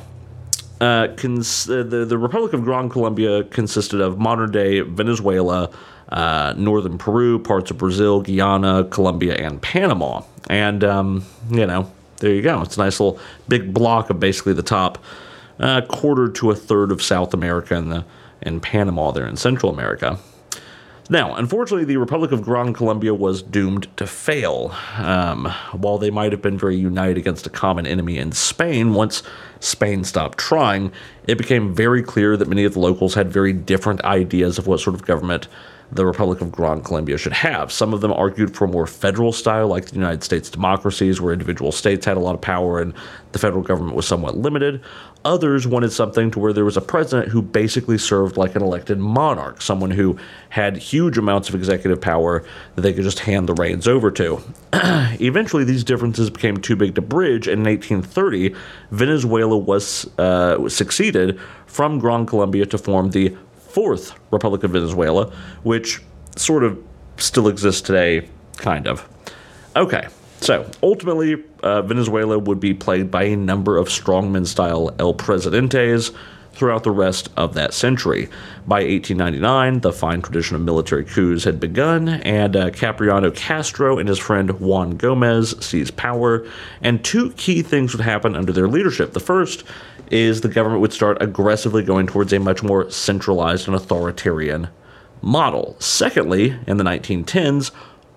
uh, 0.79 1.09
cons- 1.17 1.69
uh, 1.69 1.83
the, 1.83 2.05
the 2.05 2.17
Republic 2.17 2.53
of 2.53 2.63
Gran 2.63 2.89
Colombia 2.89 3.43
consisted 3.45 4.01
of 4.01 4.19
modern 4.19 4.51
day 4.51 4.81
Venezuela, 4.81 5.69
uh, 6.09 6.53
northern 6.57 6.97
Peru, 6.97 7.39
parts 7.39 7.71
of 7.71 7.77
Brazil, 7.77 8.21
Guyana, 8.21 8.85
Colombia, 8.85 9.35
and 9.35 9.61
Panama. 9.61 10.21
And, 10.49 10.83
um, 10.83 11.25
you 11.49 11.65
know, 11.65 11.91
there 12.17 12.31
you 12.31 12.41
go. 12.41 12.61
It's 12.61 12.77
a 12.77 12.79
nice 12.79 12.99
little 12.99 13.19
big 13.47 13.73
block 13.73 14.09
of 14.09 14.19
basically 14.19 14.53
the 14.53 14.63
top 14.63 15.03
uh, 15.59 15.81
quarter 15.81 16.29
to 16.29 16.51
a 16.51 16.55
third 16.55 16.91
of 16.91 17.01
South 17.01 17.33
America 17.33 17.75
and 17.75 17.91
the 17.91 18.05
and 18.41 18.61
Panama 18.61 19.11
there 19.11 19.27
in 19.27 19.35
Central 19.35 19.71
America. 19.71 20.19
Now, 21.09 21.35
unfortunately, 21.35 21.85
the 21.85 21.97
Republic 21.97 22.33
of 22.33 22.41
Gran 22.41 22.73
Colombia 22.73 23.13
was 23.13 23.41
doomed 23.41 23.87
to 23.95 24.05
fail. 24.05 24.75
Um, 24.97 25.45
while 25.71 25.97
they 25.97 26.09
might 26.09 26.33
have 26.33 26.41
been 26.41 26.57
very 26.57 26.75
united 26.75 27.17
against 27.17 27.47
a 27.47 27.49
common 27.49 27.87
enemy 27.87 28.17
in 28.17 28.33
Spain, 28.33 28.93
once 28.93 29.23
Spain 29.61 30.03
stopped 30.03 30.37
trying, 30.37 30.91
it 31.25 31.37
became 31.37 31.73
very 31.73 32.03
clear 32.03 32.35
that 32.35 32.49
many 32.49 32.65
of 32.65 32.73
the 32.73 32.79
locals 32.79 33.13
had 33.13 33.31
very 33.31 33.53
different 33.53 34.03
ideas 34.03 34.57
of 34.57 34.67
what 34.67 34.81
sort 34.81 34.95
of 34.95 35.05
government 35.05 35.47
the 35.89 36.05
Republic 36.05 36.41
of 36.41 36.51
Gran 36.51 36.81
Colombia 36.81 37.17
should 37.17 37.31
have. 37.31 37.71
Some 37.71 37.93
of 37.93 38.01
them 38.01 38.11
argued 38.11 38.53
for 38.53 38.65
a 38.65 38.67
more 38.67 38.85
federal 38.85 39.31
style, 39.31 39.69
like 39.69 39.85
the 39.85 39.95
United 39.95 40.23
States 40.23 40.49
democracies, 40.49 41.21
where 41.21 41.31
individual 41.31 41.71
states 41.71 42.05
had 42.05 42.17
a 42.17 42.19
lot 42.19 42.35
of 42.35 42.41
power 42.41 42.81
and 42.81 42.93
the 43.31 43.39
federal 43.39 43.61
government 43.61 43.95
was 43.95 44.05
somewhat 44.05 44.35
limited. 44.35 44.81
Others 45.27 45.67
wanted 45.67 45.91
something 45.91 46.31
to 46.31 46.39
where 46.39 46.53
there 46.53 46.63
was 46.63 46.77
a 46.77 46.81
president 46.81 47.27
who 47.27 47.41
basically 47.41 47.97
served 47.97 48.37
like 48.37 48.55
an 48.55 48.61
elected 48.61 48.97
monarch, 48.97 49.61
someone 49.61 49.91
who 49.91 50.17
had 50.47 50.77
huge 50.77 51.17
amounts 51.17 51.49
of 51.49 51.55
executive 51.55 51.99
power 51.99 52.45
that 52.75 52.81
they 52.81 52.93
could 52.93 53.03
just 53.03 53.19
hand 53.19 53.49
the 53.49 53.53
reins 53.53 53.89
over 53.89 54.09
to. 54.09 54.41
Eventually, 54.73 55.65
these 55.65 55.83
differences 55.83 56.29
became 56.29 56.55
too 56.55 56.77
big 56.77 56.95
to 56.95 57.01
bridge, 57.01 57.45
and 57.45 57.67
in 57.67 57.73
1830, 57.73 58.55
Venezuela 58.91 59.57
was 59.57 60.07
uh, 60.17 60.69
succeeded 60.69 61.37
from 61.65 61.99
Gran 61.99 62.25
Colombia 62.25 62.65
to 62.65 62.77
form 62.77 63.09
the 63.09 63.35
Fourth 63.57 64.17
Republic 64.31 64.63
of 64.63 64.71
Venezuela, 64.71 65.29
which 65.63 66.01
sort 66.37 66.63
of 66.63 66.81
still 67.17 67.49
exists 67.49 67.81
today, 67.81 68.29
kind 68.55 68.87
of. 68.87 69.05
Okay, 69.75 70.07
so 70.39 70.69
ultimately, 70.83 71.43
uh, 71.63 71.81
Venezuela 71.81 72.37
would 72.39 72.59
be 72.59 72.73
plagued 72.73 73.11
by 73.11 73.23
a 73.23 73.35
number 73.35 73.77
of 73.77 73.87
strongman 73.87 74.45
style 74.45 74.93
El 74.99 75.13
Presidentes 75.13 76.11
throughout 76.57 76.83
the 76.83 76.91
rest 76.91 77.29
of 77.37 77.53
that 77.53 77.73
century. 77.73 78.27
By 78.65 78.83
1899, 78.83 79.81
the 79.81 79.93
fine 79.93 80.21
tradition 80.21 80.55
of 80.55 80.63
military 80.63 81.05
coups 81.05 81.43
had 81.43 81.59
begun, 81.59 82.09
and 82.09 82.55
uh, 82.55 82.71
Cipriano 82.71 83.31
Castro 83.31 83.99
and 83.99 84.09
his 84.09 84.17
friend 84.17 84.59
Juan 84.59 84.91
Gomez 84.91 85.55
seized 85.63 85.95
power, 85.95 86.47
and 86.81 87.03
two 87.03 87.31
key 87.33 87.61
things 87.61 87.93
would 87.93 88.03
happen 88.03 88.35
under 88.35 88.51
their 88.51 88.67
leadership. 88.67 89.13
The 89.13 89.19
first 89.19 89.63
is 90.09 90.41
the 90.41 90.47
government 90.47 90.81
would 90.81 90.93
start 90.93 91.21
aggressively 91.21 91.83
going 91.83 92.07
towards 92.07 92.33
a 92.33 92.39
much 92.39 92.63
more 92.63 92.89
centralized 92.89 93.67
and 93.67 93.75
authoritarian 93.75 94.69
model. 95.21 95.75
Secondly, 95.79 96.55
in 96.65 96.77
the 96.77 96.83
1910s, 96.83 97.71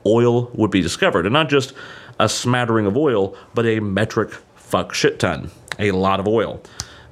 oil 0.07 0.51
would 0.55 0.71
be 0.71 0.81
discovered, 0.81 1.27
and 1.27 1.33
not 1.33 1.49
just 1.49 1.75
a 2.21 2.29
smattering 2.29 2.87
of 2.87 2.97
oil, 2.97 3.35
but 3.55 3.67
a 3.67 3.81
metric 3.81 4.31
fuck 4.55 4.95
shit 4.95 5.19
ton, 5.19 5.51
a 5.79 5.91
lot 5.91 6.21
of 6.21 6.29
oil, 6.29 6.63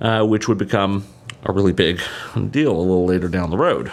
uh, 0.00 0.24
which 0.24 0.46
would 0.46 0.58
become 0.58 1.04
a 1.44 1.52
really 1.52 1.72
big 1.72 2.00
deal 2.50 2.72
a 2.72 2.78
little 2.80 3.06
later 3.06 3.28
down 3.28 3.50
the 3.50 3.56
road. 3.56 3.90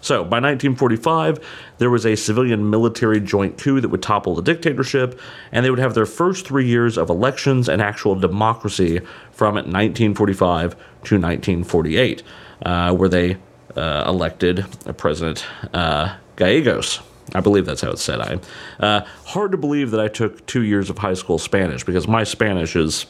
So, 0.00 0.22
by 0.22 0.38
1945, 0.38 1.44
there 1.78 1.90
was 1.90 2.06
a 2.06 2.14
civilian 2.14 2.70
military 2.70 3.18
joint 3.18 3.58
coup 3.58 3.80
that 3.80 3.88
would 3.88 4.02
topple 4.02 4.36
the 4.36 4.42
dictatorship, 4.42 5.18
and 5.50 5.64
they 5.64 5.70
would 5.70 5.80
have 5.80 5.94
their 5.94 6.06
first 6.06 6.46
three 6.46 6.66
years 6.66 6.96
of 6.96 7.10
elections 7.10 7.68
and 7.68 7.82
actual 7.82 8.14
democracy 8.14 9.00
from 9.32 9.54
1945 9.54 10.74
to 10.74 11.16
1948, 11.16 12.22
uh, 12.64 12.94
where 12.94 13.08
they 13.08 13.38
uh, 13.76 14.04
elected 14.06 14.64
President 14.96 15.44
uh, 15.74 16.14
Gallegos. 16.36 17.00
I 17.34 17.40
believe 17.40 17.66
that's 17.66 17.80
how 17.80 17.90
it's 17.90 18.02
said. 18.02 18.20
I 18.20 18.38
uh, 18.80 19.04
hard 19.24 19.52
to 19.52 19.58
believe 19.58 19.90
that 19.90 20.00
I 20.00 20.08
took 20.08 20.46
two 20.46 20.62
years 20.62 20.90
of 20.90 20.98
high 20.98 21.14
school 21.14 21.38
Spanish 21.38 21.84
because 21.84 22.08
my 22.08 22.24
Spanish 22.24 22.74
is 22.76 23.06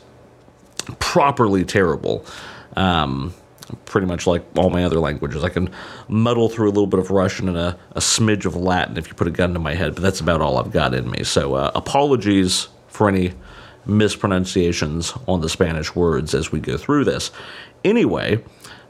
properly 0.99 1.65
terrible. 1.65 2.25
Um, 2.77 3.35
pretty 3.85 4.07
much 4.07 4.27
like 4.27 4.43
all 4.57 4.71
my 4.71 4.85
other 4.85 4.99
languages. 4.99 5.45
I 5.45 5.51
can 5.51 5.71
muddle 6.09 6.49
through 6.49 6.69
a 6.69 6.73
little 6.73 6.87
bit 6.87 7.01
of 7.01 7.11
Russian 7.11 7.49
and 7.49 7.57
a, 7.57 7.79
a 7.93 8.01
smidge 8.01 8.47
of 8.47 8.57
Latin 8.57 8.97
if 8.97 9.09
you 9.09 9.15
put 9.15 9.27
a 9.27 9.31
gun 9.31 9.53
to 9.53 9.59
my 9.59 9.75
head, 9.75 9.95
but 9.95 10.03
that's 10.03 10.21
about 10.21 10.41
all 10.41 10.59
I've 10.59 10.73
got 10.73 10.95
in 10.95 11.11
me. 11.11 11.23
So 11.25 11.55
uh, 11.55 11.71
apologies 11.75 12.69
for 12.89 13.09
any 13.09 13.35
mispronunciations 13.85 15.13
on 15.27 15.41
the 15.41 15.49
Spanish 15.49 15.95
words 15.95 16.35
as 16.35 16.53
we 16.53 16.61
go 16.61 16.77
through 16.77 17.05
this. 17.05 17.31
Anyway, 17.85 18.43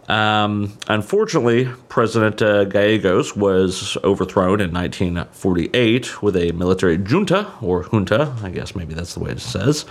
um, 0.09 0.73
unfortunately, 0.89 1.69
President 1.89 2.41
uh, 2.41 2.65
Gallegos 2.65 3.37
was 3.37 3.97
overthrown 4.03 4.61
in 4.61 4.73
1948 4.73 6.23
with 6.23 6.37
a 6.37 6.53
military 6.53 6.97
junta, 6.97 7.53
or 7.61 7.85
junta, 7.85 8.35
I 8.43 8.51
guess 8.51 8.75
maybe 8.75 8.95
that's 8.95 9.15
the 9.15 9.21
way 9.21 9.31
it 9.31 9.41
says. 9.41 9.85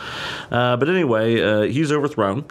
Uh, 0.50 0.76
but 0.76 0.90
anyway, 0.90 1.42
uh, 1.42 1.62
he's 1.62 1.92
overthrown. 1.92 2.46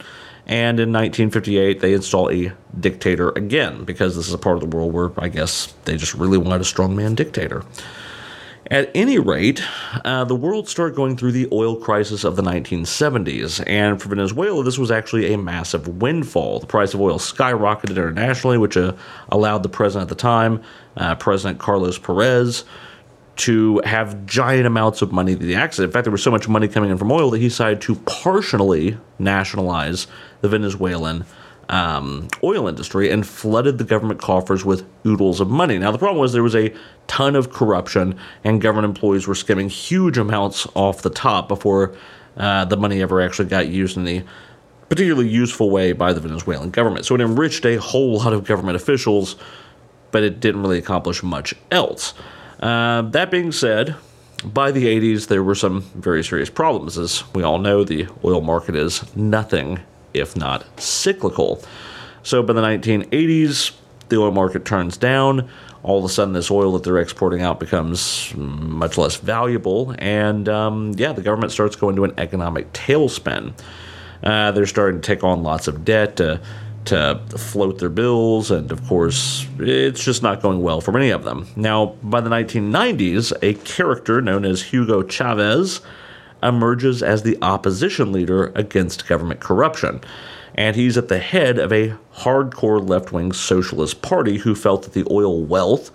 And 0.49 0.79
in 0.79 0.93
1958, 0.93 1.81
they 1.81 1.93
install 1.93 2.31
a 2.31 2.53
dictator 2.79 3.31
again 3.31 3.85
because 3.85 4.15
this 4.15 4.29
is 4.29 4.35
a 4.35 4.39
part 4.39 4.63
of 4.63 4.71
the 4.71 4.77
world 4.77 4.93
where 4.93 5.11
I 5.19 5.29
guess 5.29 5.75
they 5.87 5.97
just 5.97 6.15
really 6.15 6.39
wanted 6.39 6.61
a 6.61 6.65
strongman 6.65 7.17
dictator. 7.17 7.65
At 8.69 8.91
any 8.97 9.21
rate, 9.21 9.63
uh, 10.05 10.25
the 10.25 10.35
world 10.35 10.69
started 10.69 10.97
going 10.97 11.17
through 11.17 11.31
the 11.33 11.47
oil 11.53 11.77
crisis 11.77 12.25
of 12.25 12.35
the 12.35 12.43
1970s, 12.43 13.63
and 13.65 14.03
for 14.03 14.09
Venezuela, 14.09 14.65
this 14.65 14.77
was 14.77 14.91
actually 14.91 15.33
a 15.33 15.39
massive 15.39 15.87
windfall. 15.87 16.59
The 16.59 16.67
price 16.67 16.93
of 16.93 17.01
oil 17.01 17.21
skyrocketed 17.21 17.91
internationally, 17.91 18.59
which 18.59 18.77
uh, 18.77 18.95
allowed 19.31 19.63
the 19.63 19.69
president 19.69 20.11
at 20.11 20.17
the 20.17 20.21
time, 20.21 20.63
uh, 20.97 21.15
President 21.15 21.61
Carlos 21.61 21.97
Perez, 21.97 22.65
to 23.37 23.81
have 23.85 24.27
giant 24.27 24.67
amounts 24.67 25.01
of 25.01 25.13
money 25.13 25.35
that 25.35 25.47
he 25.47 25.53
accessed. 25.53 25.85
In 25.85 25.93
fact, 25.93 26.05
there 26.05 26.13
was 26.13 26.23
so 26.23 26.33
much 26.33 26.49
money 26.49 26.67
coming 26.67 26.91
in 26.91 26.99
from 26.99 27.13
oil 27.13 27.31
that 27.31 27.39
he 27.39 27.49
decided 27.49 27.81
to 27.83 27.95
partially 27.95 28.99
nationalize 29.21 30.09
the 30.41 30.49
Venezuelan 30.49 31.25
um, 31.69 32.29
oil 32.43 32.69
industry 32.69 33.11
and 33.11 33.27
flooded 33.27 33.79
the 33.79 33.85
government 33.85 34.21
coffers 34.21 34.65
with 34.65 34.87
oodles 35.05 35.41
of 35.41 35.49
money. 35.51 35.79
Now, 35.79 35.91
the 35.91 35.99
problem 35.99 36.21
was 36.21 36.33
there 36.33 36.43
was 36.43 36.55
a 36.55 36.75
ton 37.07 37.37
of 37.37 37.51
corruption, 37.51 38.19
and 38.45 38.61
government 38.61 38.85
employees 38.85 39.27
were 39.27 39.35
skimming 39.35 39.69
huge 39.69 40.19
amounts 40.19 40.67
off 40.75 41.03
the 41.03 41.11
top 41.11 41.49
before 41.49 41.95
uh, 42.37 42.65
the 42.65 42.77
money 42.77 43.03
ever 43.03 43.21
actually 43.21 43.49
got 43.49 43.69
used 43.69 43.97
in 43.97 44.05
the 44.05 44.23
particularly 44.89 45.29
useful 45.29 45.71
way 45.71 45.93
by 45.93 46.13
the 46.13 46.21
Venezuelan 46.21 46.71
government. 46.71 47.05
So 47.05 47.15
it 47.15 47.21
enriched 47.21 47.65
a 47.67 47.77
whole 47.77 48.19
lot 48.19 48.33
of 48.33 48.45
government 48.45 48.77
officials, 48.77 49.37
but 50.13 50.23
it 50.23 50.39
didn't 50.39 50.63
really 50.63 50.79
accomplish 50.79 51.23
much 51.23 51.55
else. 51.71 52.15
Uh, 52.61 53.03
that 53.03 53.31
being 53.31 53.51
said, 53.51 53.97
by 54.45 54.71
the 54.71 54.85
80s, 54.85 55.27
there 55.27 55.43
were 55.43 55.55
some 55.55 55.81
very 55.95 56.23
serious 56.23 56.51
problems. 56.51 56.99
As 56.99 57.25
we 57.35 57.43
all 57.43 57.59
know, 57.59 57.83
the 57.83 58.07
oil 58.25 58.41
market 58.41 58.77
is 58.77 59.05
nothing 59.17 59.81
if 60.19 60.37
not 60.37 60.65
cyclical. 60.81 61.63
So 62.23 62.43
by 62.43 62.55
the 62.55 62.63
1980s, 62.63 63.73
the 64.09 64.17
oil 64.17 64.33
market 64.33 64.65
turns 64.65 64.97
down. 64.97 65.49
All 65.83 65.99
of 65.99 66.05
a 66.05 66.09
sudden, 66.09 66.35
this 66.35 66.51
oil 66.51 66.73
that 66.73 66.83
they're 66.83 66.99
exporting 66.99 67.43
out 67.43 67.61
becomes 67.61 68.35
much 68.35 68.99
less 68.99 69.17
valuable. 69.17 69.95
And 69.99 70.49
um, 70.49 70.93
yeah, 70.97 71.13
the 71.13 71.23
government 71.23 71.53
starts 71.53 71.77
going 71.77 71.95
to 71.97 72.05
an 72.05 72.13
economic 72.19 72.73
tailspin. 72.73 73.53
Uh, 74.23 74.51
they're 74.51 74.67
starting 74.67 75.01
to 75.01 75.07
take 75.07 75.23
on 75.23 75.45
lots 75.45 75.69
of 75.69 75.85
debt 75.85 76.17
to, 76.17 76.41
to 76.87 77.21
float 77.37 77.79
their 77.79 77.89
bills. 77.89 78.51
And 78.51 78.73
of 78.73 78.85
course, 78.89 79.47
it's 79.61 80.03
just 80.03 80.23
not 80.23 80.43
going 80.43 80.63
well 80.63 80.81
for 80.81 80.91
many 80.91 81.11
of 81.11 81.23
them. 81.23 81.47
Now, 81.55 81.95
by 82.03 82.21
the 82.21 82.31
1990s, 82.31 83.33
a 83.43 83.55
character 83.55 84.21
known 84.21 84.45
as 84.45 84.63
Hugo 84.63 85.05
Chavez 85.05 85.81
emerges 86.43 87.03
as 87.03 87.23
the 87.23 87.39
opposition 87.43 88.13
leader 88.13 88.53
against 88.55 89.09
government 89.09 89.41
corruption. 89.41 90.01
And 90.55 90.75
he's 90.75 90.97
at 90.97 91.09
the 91.09 91.19
head 91.19 91.59
of 91.59 91.73
a 91.73 91.95
hardcore 92.15 92.87
left 92.87 93.13
wing 93.13 93.33
socialist 93.33 94.01
party 94.03 94.39
who 94.39 94.55
felt 94.55 94.85
that 94.85 94.95
the 94.95 95.07
oil 95.11 95.45
wealth 95.45 95.91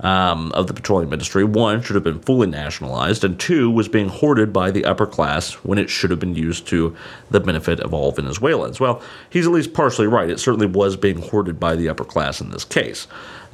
um, 0.00 0.52
of 0.52 0.66
the 0.66 0.74
petroleum 0.74 1.12
industry, 1.12 1.44
one, 1.44 1.82
should 1.82 1.94
have 1.94 2.04
been 2.04 2.20
fully 2.20 2.46
nationalized, 2.46 3.24
and 3.24 3.38
two, 3.38 3.70
was 3.70 3.88
being 3.88 4.08
hoarded 4.08 4.52
by 4.52 4.70
the 4.70 4.84
upper 4.84 5.06
class 5.06 5.52
when 5.64 5.78
it 5.78 5.88
should 5.88 6.10
have 6.10 6.20
been 6.20 6.34
used 6.34 6.66
to 6.68 6.96
the 7.30 7.40
benefit 7.40 7.80
of 7.80 7.94
all 7.94 8.12
Venezuelans. 8.12 8.80
Well, 8.80 9.02
he's 9.30 9.46
at 9.46 9.52
least 9.52 9.72
partially 9.72 10.06
right. 10.06 10.30
It 10.30 10.40
certainly 10.40 10.66
was 10.66 10.96
being 10.96 11.18
hoarded 11.18 11.60
by 11.60 11.76
the 11.76 11.88
upper 11.88 12.04
class 12.04 12.40
in 12.40 12.50
this 12.50 12.64
case. 12.64 13.06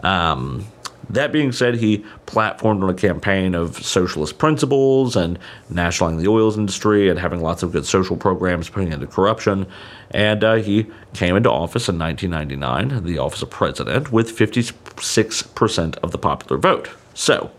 Um, 0.02 0.66
that 1.08 1.32
being 1.32 1.52
said, 1.52 1.76
he 1.76 2.04
platformed 2.26 2.82
on 2.82 2.90
a 2.90 2.94
campaign 2.94 3.54
of 3.54 3.76
socialist 3.84 4.38
principles 4.38 5.16
and 5.16 5.38
nationalizing 5.68 6.18
the 6.18 6.28
oils 6.28 6.58
industry 6.58 7.08
and 7.08 7.18
having 7.18 7.40
lots 7.40 7.62
of 7.62 7.72
good 7.72 7.86
social 7.86 8.16
programs, 8.16 8.68
putting 8.68 8.92
into 8.92 9.06
corruption. 9.06 9.66
And 10.10 10.44
uh, 10.44 10.56
he 10.56 10.86
came 11.14 11.36
into 11.36 11.50
office 11.50 11.88
in 11.88 11.98
1999, 11.98 13.04
the 13.04 13.18
office 13.18 13.42
of 13.42 13.50
president, 13.50 14.12
with 14.12 14.36
56% 14.36 15.96
of 15.98 16.10
the 16.12 16.18
popular 16.18 16.58
vote. 16.58 16.90
So, 17.14 17.50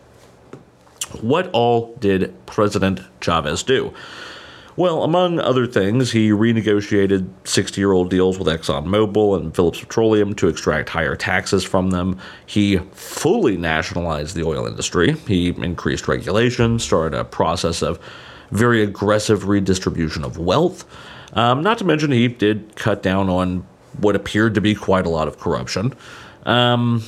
what 1.20 1.50
all 1.52 1.96
did 2.00 2.34
President 2.46 3.02
Chavez 3.20 3.64
do? 3.64 3.94
Well, 4.78 5.04
among 5.04 5.40
other 5.40 5.68
things, 5.68 6.12
he 6.12 6.30
renegotiated 6.30 7.30
60 7.44 7.82
year 7.82 7.92
old 7.92 8.10
deals 8.10 8.40
with 8.40 8.48
ExxonMobil 8.48 9.38
and 9.38 9.56
Phillips 9.56 9.80
Petroleum 9.80 10.34
to 10.36 10.48
extract 10.48 10.90
higher 10.90 11.16
taxes 11.16 11.64
from 11.64 11.90
them. 11.90 12.18
He 12.46 12.78
fully 12.94 13.58
nationalized 13.58 14.36
the 14.36 14.44
oil 14.44 14.66
industry. 14.66 15.14
He 15.28 15.50
increased 15.50 16.08
regulation, 16.08 16.80
started 16.80 17.18
a 17.18 17.26
process 17.26 17.82
of 17.82 18.00
very 18.52 18.82
aggressive 18.84 19.48
redistribution 19.48 20.24
of 20.24 20.38
wealth. 20.38 20.86
Um, 21.34 21.64
not 21.64 21.78
to 21.80 21.86
mention, 21.86 22.12
he 22.12 22.28
did 22.28 22.76
cut 22.76 23.04
down 23.04 23.30
on 23.30 23.66
what 24.00 24.16
appeared 24.16 24.56
to 24.56 24.62
be 24.62 24.76
quite 24.76 25.06
a 25.06 25.10
lot 25.10 25.28
of 25.28 25.38
corruption. 25.38 25.94
Um, 26.46 27.04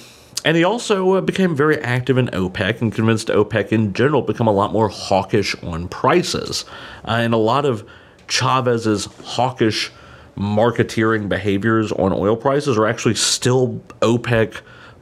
and 0.46 0.58
he 0.58 0.64
also 0.64 1.14
uh, 1.14 1.22
became 1.22 1.56
very 1.56 1.80
active 1.80 2.18
in 2.18 2.28
OPEC 2.28 2.82
and 2.82 2.94
convinced 2.94 3.28
OPEC 3.30 3.72
in 3.72 3.94
general 3.94 4.22
to 4.22 4.34
become 4.34 4.48
a 4.48 4.52
lot 4.52 4.72
more 4.72 4.90
hawkish 4.90 5.56
on 5.64 5.88
prices. 5.88 6.66
Uh, 7.06 7.20
and 7.22 7.34
a 7.34 7.38
lot 7.38 7.66
of 7.66 7.88
Chavez's 8.28 9.06
hawkish 9.24 9.92
marketeering 10.38 11.30
behaviors 11.30 11.92
on 11.92 12.12
oil 12.12 12.36
prices 12.36 12.78
are 12.78 12.88
actually 12.88 13.16
still 13.16 13.82
OPEC 14.02 14.62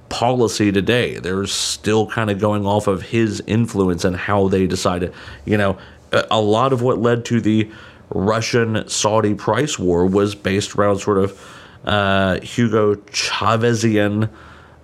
policy 0.09 0.71
today. 0.71 1.17
They're 1.17 1.47
still 1.47 2.07
kind 2.07 2.29
of 2.29 2.39
going 2.39 2.65
off 2.65 2.87
of 2.87 3.01
his 3.01 3.41
influence 3.47 4.03
and 4.03 4.15
how 4.15 4.49
they 4.49 4.67
decided. 4.67 5.13
You 5.45 5.57
know, 5.57 5.77
a 6.11 6.41
lot 6.41 6.73
of 6.73 6.81
what 6.81 6.99
led 6.99 7.25
to 7.25 7.39
the 7.39 7.71
Russian 8.09 8.87
Saudi 8.89 9.33
price 9.33 9.79
war 9.79 10.05
was 10.05 10.35
based 10.35 10.75
around 10.75 10.99
sort 10.99 11.17
of 11.17 11.57
uh, 11.85 12.41
Hugo 12.41 12.95
Chavezian 12.95 14.29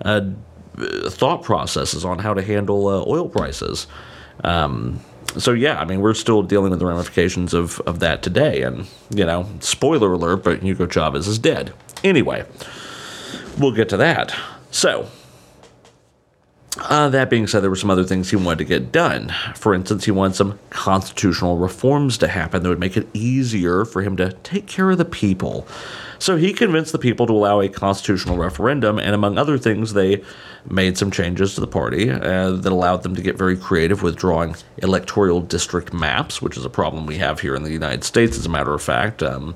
uh, 0.04 0.22
thought 1.10 1.44
processes 1.44 2.06
on 2.06 2.20
how 2.20 2.34
to 2.34 2.42
handle 2.42 2.88
uh, 2.88 3.04
oil 3.08 3.28
prices. 3.28 3.88
Um, 4.44 5.00
so 5.38 5.52
yeah, 5.52 5.80
I 5.80 5.86
mean, 5.86 6.02
we're 6.02 6.14
still 6.14 6.44
dealing 6.44 6.72
with 6.72 6.80
the 6.80 6.86
ramifications 6.86 7.54
of, 7.54 7.80
of 7.82 8.00
that 8.00 8.24
today. 8.24 8.62
And, 8.62 8.88
you 9.10 9.26
know, 9.26 9.48
spoiler 9.60 10.14
alert, 10.14 10.44
but 10.44 10.62
Hugo 10.62 10.88
Chavez 10.88 11.28
is 11.28 11.40
dead. 11.40 11.74
Anyway, 12.04 12.46
we'll 13.58 13.72
get 13.74 13.90
to 13.90 13.98
that. 13.98 14.34
So, 14.72 15.10
uh, 16.82 17.10
that 17.10 17.30
being 17.30 17.48
said, 17.48 17.62
there 17.62 17.70
were 17.70 17.76
some 17.76 17.90
other 17.90 18.04
things 18.04 18.30
he 18.30 18.36
wanted 18.36 18.60
to 18.60 18.66
get 18.66 18.92
done. 18.92 19.34
For 19.56 19.74
instance, 19.74 20.06
he 20.06 20.12
wanted 20.12 20.36
some 20.36 20.60
constitutional 20.70 21.58
reforms 21.58 22.18
to 22.20 22.28
happen 22.28 22.64
that 22.64 22.70
would 22.70 22.80
make 22.80 22.98
it 22.98 23.08
easier 23.14 23.86
for 23.86 24.02
him 24.02 24.18
to 24.18 24.34
take 24.44 24.68
care 24.68 24.90
of 24.90 24.98
the 24.98 25.06
people. 25.06 25.68
So 26.20 26.36
he 26.36 26.54
convinced 26.54 26.92
the 26.92 27.00
people 27.00 27.28
to 27.28 27.34
allow 27.34 27.62
a 27.62 27.70
constitutional 27.70 28.38
referendum, 28.38 28.98
and 28.98 29.14
among 29.14 29.38
other 29.38 29.58
things, 29.58 29.94
they 29.94 30.24
made 30.70 30.98
some 30.98 31.12
changes 31.12 31.56
to 31.56 31.62
the 31.62 31.68
party 31.68 32.10
uh, 32.10 32.52
that 32.52 32.72
allowed 32.72 33.04
them 33.04 33.16
to 33.16 33.22
get 33.22 33.38
very 33.38 33.56
creative 33.56 34.02
with 34.02 34.16
drawing 34.16 34.56
electoral 34.80 35.42
district 35.42 35.94
maps, 35.94 36.42
which 36.42 36.58
is 36.58 36.66
a 36.66 36.70
problem 36.70 37.06
we 37.06 37.18
have 37.18 37.40
here 37.40 37.56
in 37.56 37.64
the 37.64 37.72
United 37.72 38.04
States, 38.04 38.38
as 38.38 38.46
a 38.46 38.50
matter 38.50 38.74
of 38.74 38.82
fact. 38.82 39.22
Um, 39.22 39.56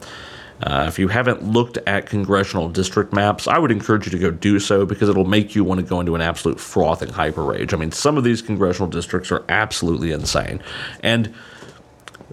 uh, 0.64 0.86
if 0.88 1.00
you 1.00 1.08
haven't 1.08 1.44
looked 1.44 1.78
at 1.88 2.06
congressional 2.06 2.70
district 2.70 3.14
maps, 3.14 3.48
I 3.48 3.58
would 3.58 3.72
encourage 3.72 4.06
you 4.06 4.12
to 4.12 4.20
go 4.20 4.30
do 4.30 4.60
so 4.60 4.86
because 4.86 5.10
it'll 5.10 5.26
make 5.26 5.56
you 5.56 5.64
want 5.64 5.80
to 5.80 5.86
go 5.86 6.00
into 6.00 6.14
an 6.16 6.22
absolute 6.22 6.60
frothing 6.60 7.10
hyper 7.10 7.44
rage. 7.44 7.74
I 7.74 7.78
mean, 7.78 7.92
some 7.92 8.18
of 8.18 8.24
these 8.24 8.42
congressional 8.42 8.88
districts 8.88 9.32
are 9.32 9.44
absolutely 9.50 10.12
insane. 10.12 10.62
And 11.02 11.34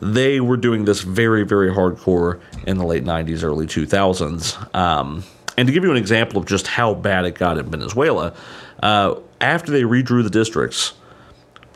they 0.01 0.41
were 0.41 0.57
doing 0.57 0.85
this 0.85 1.01
very, 1.01 1.45
very 1.45 1.71
hardcore 1.71 2.41
in 2.67 2.77
the 2.79 2.85
late 2.85 3.05
90s, 3.05 3.43
early 3.43 3.67
2000s. 3.67 4.75
Um, 4.75 5.25
and 5.57 5.67
to 5.67 5.73
give 5.73 5.83
you 5.83 5.91
an 5.91 5.97
example 5.97 6.39
of 6.39 6.47
just 6.47 6.67
how 6.67 6.95
bad 6.95 7.25
it 7.25 7.35
got 7.35 7.59
in 7.59 7.71
Venezuela, 7.71 8.35
uh, 8.83 9.17
after 9.41 9.73
they 9.73 9.83
redrew 9.83 10.23
the 10.23 10.31
districts, 10.31 10.93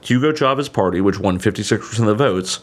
Hugo 0.03 0.33
Chavez 0.33 0.69
party, 0.69 1.01
which 1.01 1.19
won 1.19 1.39
56% 1.39 1.99
of 1.99 2.07
the 2.07 2.15
votes, 2.15 2.61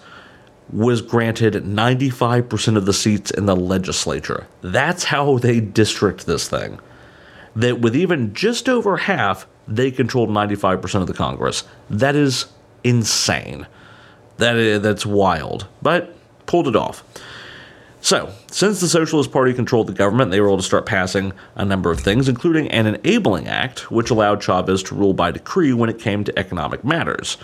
was 0.71 1.01
granted 1.01 1.53
95% 1.53 2.77
of 2.77 2.85
the 2.85 2.93
seats 2.93 3.31
in 3.31 3.45
the 3.45 3.55
legislature. 3.55 4.47
That's 4.61 5.05
how 5.05 5.37
they 5.37 5.59
district 5.59 6.25
this 6.25 6.47
thing. 6.47 6.79
That 7.55 7.81
with 7.81 7.95
even 7.95 8.33
just 8.33 8.69
over 8.69 8.97
half, 8.97 9.47
they 9.67 9.91
controlled 9.91 10.29
95% 10.29 11.01
of 11.01 11.07
the 11.07 11.13
Congress. 11.13 11.63
That 11.89 12.15
is 12.15 12.45
insane. 12.83 13.67
That 14.37 14.55
is, 14.55 14.81
that's 14.81 15.05
wild, 15.05 15.67
but 15.81 16.15
pulled 16.45 16.67
it 16.67 16.75
off. 16.75 17.03
So, 18.01 18.31
since 18.49 18.79
the 18.79 18.87
Socialist 18.87 19.31
Party 19.31 19.53
controlled 19.53 19.87
the 19.87 19.93
government, 19.93 20.31
they 20.31 20.39
were 20.39 20.47
able 20.47 20.57
to 20.57 20.63
start 20.63 20.85
passing 20.85 21.33
a 21.55 21.65
number 21.65 21.91
of 21.91 21.99
things, 21.99 22.29
including 22.29 22.69
an 22.69 22.87
Enabling 22.87 23.49
Act, 23.49 23.91
which 23.91 24.09
allowed 24.09 24.41
Chavez 24.41 24.81
to 24.83 24.95
rule 24.95 25.13
by 25.13 25.31
decree 25.31 25.73
when 25.73 25.89
it 25.89 25.99
came 25.99 26.23
to 26.23 26.39
economic 26.39 26.85
matters. 26.85 27.37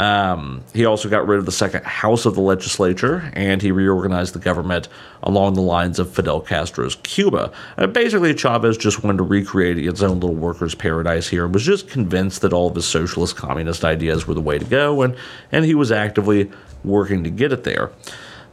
Um, 0.00 0.64
he 0.72 0.86
also 0.86 1.10
got 1.10 1.26
rid 1.26 1.38
of 1.38 1.44
the 1.44 1.52
second 1.52 1.84
house 1.84 2.24
of 2.24 2.34
the 2.34 2.40
legislature, 2.40 3.30
and 3.34 3.60
he 3.60 3.70
reorganized 3.70 4.34
the 4.34 4.38
government 4.38 4.88
along 5.22 5.54
the 5.54 5.60
lines 5.60 5.98
of 5.98 6.10
Fidel 6.10 6.40
Castro's 6.40 6.94
Cuba. 7.02 7.52
Uh, 7.76 7.86
basically, 7.86 8.34
Chavez 8.34 8.78
just 8.78 9.04
wanted 9.04 9.18
to 9.18 9.24
recreate 9.24 9.76
its 9.76 10.00
own 10.00 10.18
little 10.18 10.34
workers' 10.34 10.74
paradise 10.74 11.28
here, 11.28 11.44
and 11.44 11.52
was 11.52 11.66
just 11.66 11.86
convinced 11.90 12.40
that 12.40 12.54
all 12.54 12.68
of 12.68 12.74
his 12.74 12.86
socialist 12.86 13.36
communist 13.36 13.84
ideas 13.84 14.26
were 14.26 14.32
the 14.32 14.40
way 14.40 14.58
to 14.58 14.64
go, 14.64 15.02
and, 15.02 15.14
and 15.52 15.66
he 15.66 15.74
was 15.74 15.92
actively 15.92 16.50
working 16.82 17.22
to 17.24 17.28
get 17.28 17.52
it 17.52 17.64
there. 17.64 17.92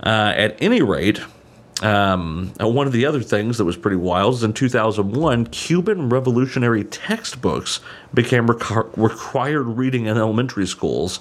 Uh, 0.03 0.33
at 0.35 0.61
any 0.61 0.81
rate, 0.81 1.21
um, 1.83 2.53
one 2.59 2.87
of 2.87 2.93
the 2.93 3.05
other 3.05 3.21
things 3.21 3.57
that 3.57 3.65
was 3.65 3.77
pretty 3.77 3.97
wild 3.97 4.35
is 4.35 4.43
in 4.43 4.53
2001, 4.53 5.47
Cuban 5.47 6.09
revolutionary 6.09 6.83
textbooks 6.83 7.81
became 8.13 8.47
requ- 8.47 8.89
required 8.97 9.63
reading 9.63 10.07
in 10.07 10.17
elementary 10.17 10.65
schools. 10.65 11.19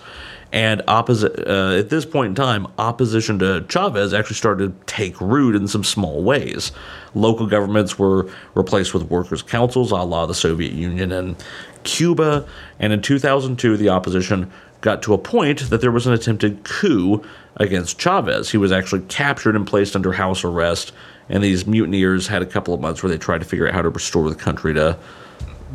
And 0.52 0.80
opposite, 0.88 1.46
uh, 1.46 1.76
at 1.76 1.90
this 1.90 2.06
point 2.06 2.30
in 2.30 2.34
time, 2.34 2.68
opposition 2.78 3.38
to 3.40 3.66
Chavez 3.68 4.14
actually 4.14 4.36
started 4.36 4.68
to 4.68 4.86
take 4.86 5.20
root 5.20 5.54
in 5.54 5.68
some 5.68 5.84
small 5.84 6.22
ways. 6.22 6.72
Local 7.14 7.46
governments 7.46 7.98
were 7.98 8.30
replaced 8.54 8.94
with 8.94 9.02
workers' 9.10 9.42
councils, 9.42 9.90
a 9.90 9.96
la 9.96 10.24
the 10.24 10.34
Soviet 10.34 10.72
Union 10.72 11.12
and 11.12 11.36
Cuba. 11.82 12.46
And 12.78 12.92
in 12.92 13.02
2002, 13.02 13.76
the 13.76 13.88
opposition 13.88 14.50
got 14.80 15.02
to 15.02 15.14
a 15.14 15.18
point 15.18 15.70
that 15.70 15.80
there 15.80 15.90
was 15.90 16.06
an 16.06 16.12
attempted 16.12 16.64
coup 16.64 17.24
against 17.56 17.98
Chavez. 17.98 18.50
He 18.50 18.58
was 18.58 18.72
actually 18.72 19.02
captured 19.02 19.56
and 19.56 19.66
placed 19.66 19.96
under 19.96 20.12
house 20.12 20.44
arrest, 20.44 20.92
and 21.28 21.42
these 21.42 21.66
mutineers 21.66 22.26
had 22.28 22.42
a 22.42 22.46
couple 22.46 22.74
of 22.74 22.80
months 22.80 23.02
where 23.02 23.10
they 23.10 23.18
tried 23.18 23.38
to 23.38 23.46
figure 23.46 23.66
out 23.66 23.74
how 23.74 23.82
to 23.82 23.88
restore 23.88 24.28
the 24.28 24.36
country 24.36 24.74
to, 24.74 24.98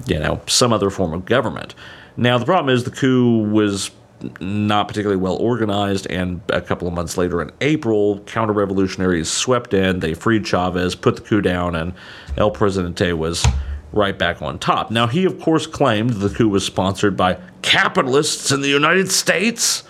you 0.05 0.19
know, 0.19 0.39
some 0.47 0.71
other 0.71 0.89
form 0.89 1.13
of 1.13 1.25
government. 1.25 1.75
Now, 2.17 2.37
the 2.37 2.45
problem 2.45 2.73
is 2.73 2.83
the 2.83 2.91
coup 2.91 3.39
was 3.49 3.91
not 4.39 4.87
particularly 4.87 5.19
well 5.19 5.35
organized, 5.37 6.07
and 6.07 6.41
a 6.49 6.61
couple 6.61 6.87
of 6.87 6.93
months 6.93 7.17
later 7.17 7.41
in 7.41 7.51
April, 7.61 8.19
counter 8.21 8.53
revolutionaries 8.53 9.29
swept 9.29 9.73
in, 9.73 9.99
they 9.99 10.13
freed 10.13 10.45
Chavez, 10.45 10.95
put 10.95 11.15
the 11.15 11.21
coup 11.21 11.41
down, 11.41 11.75
and 11.75 11.93
El 12.37 12.51
Presidente 12.51 13.13
was 13.13 13.45
right 13.93 14.17
back 14.17 14.41
on 14.41 14.59
top. 14.59 14.91
Now, 14.91 15.07
he, 15.07 15.25
of 15.25 15.39
course, 15.39 15.67
claimed 15.67 16.11
the 16.11 16.29
coup 16.29 16.49
was 16.49 16.65
sponsored 16.65 17.17
by 17.17 17.37
capitalists 17.61 18.51
in 18.51 18.61
the 18.61 18.69
United 18.69 19.11
States, 19.11 19.83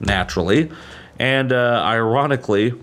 naturally. 0.00 0.70
And 1.18 1.52
uh, 1.52 1.82
ironically, 1.84 2.74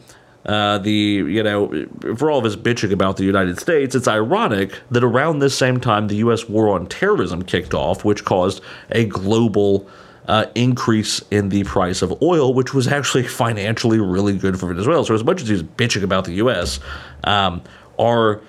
uh, 0.45 0.77
the 0.77 0.91
you 0.91 1.43
know 1.43 1.85
for 2.15 2.31
all 2.31 2.39
of 2.39 2.45
his 2.45 2.55
bitching 2.55 2.91
about 2.91 3.17
the 3.17 3.23
United 3.23 3.59
States, 3.59 3.95
it's 3.95 4.07
ironic 4.07 4.79
that 4.89 5.03
around 5.03 5.39
this 5.39 5.55
same 5.55 5.79
time 5.79 6.07
the 6.07 6.15
U.S. 6.17 6.47
war 6.47 6.69
on 6.69 6.87
terrorism 6.87 7.43
kicked 7.43 7.73
off, 7.73 8.05
which 8.05 8.23
caused 8.23 8.61
a 8.91 9.05
global 9.05 9.87
uh, 10.27 10.45
increase 10.55 11.21
in 11.31 11.49
the 11.49 11.63
price 11.65 12.01
of 12.01 12.21
oil, 12.21 12.53
which 12.53 12.73
was 12.73 12.87
actually 12.87 13.23
financially 13.23 13.99
really 13.99 14.37
good 14.37 14.59
for 14.59 14.67
Venezuela. 14.67 15.05
So 15.05 15.13
as 15.13 15.23
much 15.23 15.41
as 15.41 15.49
he's 15.49 15.63
bitching 15.63 16.03
about 16.03 16.25
the 16.25 16.33
U.S., 16.35 16.79
um, 17.25 17.61
our 17.99 18.41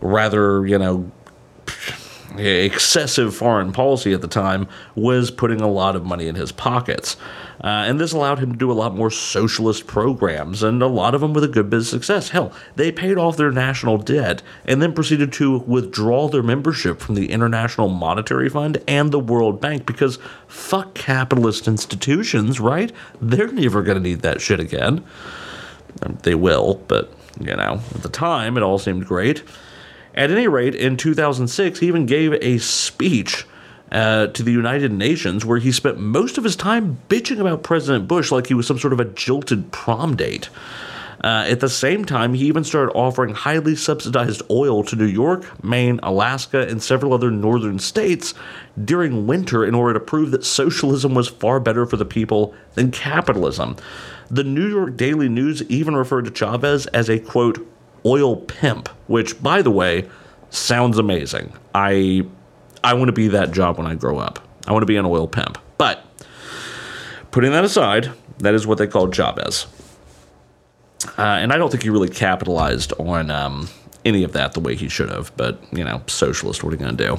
rather 0.00 0.66
you 0.66 0.78
know 0.78 1.10
excessive 2.38 3.34
foreign 3.34 3.72
policy 3.72 4.12
at 4.12 4.20
the 4.20 4.28
time 4.28 4.66
was 4.94 5.30
putting 5.30 5.60
a 5.60 5.70
lot 5.70 5.96
of 5.96 6.04
money 6.04 6.28
in 6.28 6.34
his 6.34 6.52
pockets. 6.52 7.16
Uh, 7.62 7.84
and 7.86 8.00
this 8.00 8.12
allowed 8.12 8.40
him 8.40 8.50
to 8.50 8.58
do 8.58 8.72
a 8.72 8.74
lot 8.74 8.96
more 8.96 9.10
socialist 9.10 9.86
programs, 9.86 10.64
and 10.64 10.82
a 10.82 10.86
lot 10.86 11.14
of 11.14 11.20
them 11.20 11.32
with 11.32 11.44
a 11.44 11.48
good 11.48 11.70
bit 11.70 11.78
of 11.80 11.86
success. 11.86 12.30
Hell, 12.30 12.52
they 12.74 12.90
paid 12.90 13.18
off 13.18 13.36
their 13.36 13.52
national 13.52 13.98
debt 13.98 14.42
and 14.64 14.82
then 14.82 14.92
proceeded 14.92 15.32
to 15.34 15.58
withdraw 15.58 16.28
their 16.28 16.42
membership 16.42 16.98
from 16.98 17.14
the 17.14 17.30
International 17.30 17.88
Monetary 17.88 18.48
Fund 18.48 18.82
and 18.88 19.12
the 19.12 19.20
World 19.20 19.60
Bank 19.60 19.86
because 19.86 20.18
fuck 20.48 20.94
capitalist 20.94 21.68
institutions, 21.68 22.58
right? 22.58 22.90
They're 23.20 23.52
never 23.52 23.82
going 23.82 23.96
to 23.96 24.02
need 24.02 24.22
that 24.22 24.40
shit 24.40 24.58
again. 24.58 25.04
They 26.22 26.34
will, 26.34 26.82
but, 26.88 27.12
you 27.38 27.54
know, 27.54 27.80
at 27.94 28.02
the 28.02 28.08
time 28.08 28.56
it 28.56 28.62
all 28.62 28.78
seemed 28.78 29.06
great. 29.06 29.44
At 30.14 30.30
any 30.30 30.46
rate, 30.46 30.74
in 30.74 30.96
2006, 30.96 31.78
he 31.78 31.86
even 31.86 32.06
gave 32.06 32.34
a 32.34 32.58
speech 32.58 33.46
uh, 33.90 34.28
to 34.28 34.42
the 34.42 34.52
United 34.52 34.92
Nations 34.92 35.44
where 35.44 35.58
he 35.58 35.72
spent 35.72 35.98
most 35.98 36.38
of 36.38 36.44
his 36.44 36.56
time 36.56 36.98
bitching 37.08 37.40
about 37.40 37.62
President 37.62 38.08
Bush 38.08 38.30
like 38.30 38.46
he 38.46 38.54
was 38.54 38.66
some 38.66 38.78
sort 38.78 38.92
of 38.92 39.00
a 39.00 39.04
jilted 39.04 39.70
prom 39.72 40.16
date. 40.16 40.48
Uh, 41.22 41.44
at 41.48 41.60
the 41.60 41.68
same 41.68 42.04
time, 42.04 42.34
he 42.34 42.46
even 42.46 42.64
started 42.64 42.92
offering 42.94 43.32
highly 43.32 43.76
subsidized 43.76 44.42
oil 44.50 44.82
to 44.82 44.96
New 44.96 45.06
York, 45.06 45.62
Maine, 45.62 46.00
Alaska, 46.02 46.66
and 46.66 46.82
several 46.82 47.12
other 47.12 47.30
northern 47.30 47.78
states 47.78 48.34
during 48.84 49.26
winter 49.26 49.64
in 49.64 49.74
order 49.74 49.94
to 49.94 50.04
prove 50.04 50.32
that 50.32 50.44
socialism 50.44 51.14
was 51.14 51.28
far 51.28 51.60
better 51.60 51.86
for 51.86 51.96
the 51.96 52.04
people 52.04 52.54
than 52.74 52.90
capitalism. 52.90 53.76
The 54.30 54.42
New 54.42 54.66
York 54.66 54.96
Daily 54.96 55.28
News 55.28 55.62
even 55.64 55.94
referred 55.94 56.24
to 56.24 56.30
Chavez 56.32 56.86
as 56.86 57.08
a 57.08 57.20
quote, 57.20 57.64
oil 58.04 58.36
pimp, 58.36 58.88
which, 59.06 59.42
by 59.42 59.62
the 59.62 59.70
way, 59.70 60.08
sounds 60.50 60.98
amazing. 60.98 61.52
I 61.74 62.26
I 62.84 62.94
want 62.94 63.08
to 63.08 63.12
be 63.12 63.28
that 63.28 63.52
job 63.52 63.78
when 63.78 63.86
I 63.86 63.94
grow 63.94 64.18
up. 64.18 64.46
I 64.66 64.72
want 64.72 64.82
to 64.82 64.86
be 64.86 64.96
an 64.96 65.06
oil 65.06 65.28
pimp. 65.28 65.58
But 65.78 66.04
putting 67.30 67.52
that 67.52 67.64
aside, 67.64 68.10
that 68.38 68.54
is 68.54 68.66
what 68.66 68.78
they 68.78 68.86
call 68.86 69.10
Chavez. 69.10 69.66
Uh, 71.18 71.22
and 71.22 71.52
I 71.52 71.58
don't 71.58 71.70
think 71.70 71.82
he 71.82 71.90
really 71.90 72.08
capitalized 72.08 72.92
on 72.98 73.30
um, 73.30 73.68
any 74.04 74.22
of 74.22 74.32
that 74.32 74.52
the 74.52 74.60
way 74.60 74.76
he 74.76 74.88
should 74.88 75.10
have. 75.10 75.36
But 75.36 75.62
you 75.72 75.84
know, 75.84 76.02
socialist, 76.06 76.62
what 76.62 76.72
are 76.72 76.76
you 76.76 76.82
going 76.82 76.96
to 76.96 77.06
do? 77.06 77.18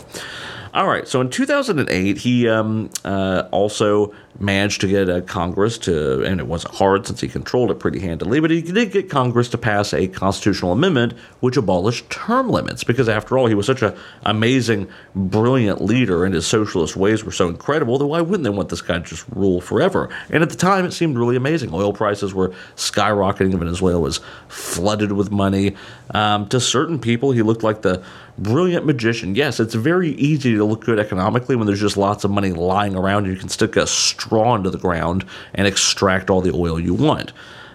All 0.73 0.87
right. 0.87 1.07
So 1.07 1.21
in 1.21 1.29
2008, 1.29 2.17
he 2.17 2.49
um, 2.49 2.89
uh, 3.05 3.43
also 3.51 4.11
managed 4.39 4.81
to 4.81 4.87
get 4.87 5.07
a 5.07 5.21
Congress 5.21 5.77
to, 5.77 6.23
and 6.23 6.39
it 6.39 6.47
wasn't 6.47 6.73
hard 6.73 7.05
since 7.05 7.21
he 7.21 7.27
controlled 7.27 7.69
it 7.69 7.75
pretty 7.75 7.99
handily, 7.99 8.39
but 8.39 8.49
he 8.49 8.63
did 8.63 8.91
get 8.91 9.07
Congress 9.07 9.49
to 9.49 9.57
pass 9.59 9.93
a 9.93 10.07
constitutional 10.07 10.71
amendment 10.71 11.13
which 11.41 11.57
abolished 11.57 12.09
term 12.09 12.49
limits 12.49 12.83
because, 12.83 13.07
after 13.07 13.37
all, 13.37 13.45
he 13.45 13.53
was 13.53 13.67
such 13.67 13.83
an 13.83 13.95
amazing, 14.25 14.87
brilliant 15.15 15.79
leader, 15.83 16.25
and 16.25 16.33
his 16.33 16.47
socialist 16.47 16.95
ways 16.95 17.23
were 17.23 17.31
so 17.31 17.47
incredible 17.47 17.99
that 17.99 18.07
why 18.07 18.21
wouldn't 18.21 18.43
they 18.43 18.49
want 18.49 18.69
this 18.69 18.81
guy 18.81 18.95
to 18.95 19.01
just 19.01 19.25
rule 19.35 19.61
forever? 19.61 20.09
And 20.31 20.41
at 20.41 20.49
the 20.49 20.57
time, 20.57 20.85
it 20.85 20.93
seemed 20.93 21.19
really 21.19 21.35
amazing. 21.35 21.71
Oil 21.71 21.93
prices 21.93 22.33
were 22.33 22.49
skyrocketing. 22.75 23.53
Venezuela 23.53 23.99
was 23.99 24.21
flooded 24.47 25.11
with 25.11 25.29
money. 25.31 25.75
Um, 26.15 26.49
to 26.49 26.59
certain 26.59 26.97
people, 26.97 27.31
he 27.31 27.43
looked 27.43 27.61
like 27.61 27.83
the 27.83 28.03
brilliant 28.37 28.85
magician. 28.85 29.35
Yes, 29.35 29.59
it's 29.59 29.75
very 29.75 30.11
easy 30.11 30.55
to 30.55 30.65
look 30.65 30.85
good 30.85 30.99
economically 30.99 31.55
when 31.55 31.67
there's 31.67 31.79
just 31.79 31.97
lots 31.97 32.23
of 32.23 32.31
money 32.31 32.51
lying 32.51 32.95
around. 32.95 33.25
You 33.25 33.35
can 33.35 33.49
stick 33.49 33.75
a 33.75 33.87
straw 33.87 34.55
into 34.55 34.69
the 34.69 34.77
ground 34.77 35.25
and 35.53 35.67
extract 35.67 36.29
all 36.29 36.41
the 36.41 36.53
oil 36.53 36.79
you 36.79 36.93
want. 36.93 37.33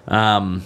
Um, 0.09 0.62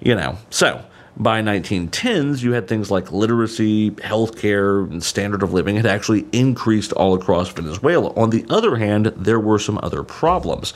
you 0.00 0.14
know, 0.14 0.38
so 0.50 0.84
by 1.16 1.42
1910s, 1.42 2.42
you 2.42 2.52
had 2.52 2.66
things 2.66 2.90
like 2.90 3.12
literacy, 3.12 3.90
healthcare, 3.92 4.90
and 4.90 5.02
standard 5.02 5.42
of 5.42 5.52
living 5.52 5.76
had 5.76 5.86
actually 5.86 6.26
increased 6.32 6.92
all 6.92 7.14
across 7.14 7.50
Venezuela. 7.50 8.12
On 8.14 8.30
the 8.30 8.44
other 8.48 8.76
hand, 8.76 9.06
there 9.16 9.40
were 9.40 9.58
some 9.58 9.78
other 9.82 10.02
problems. 10.02 10.72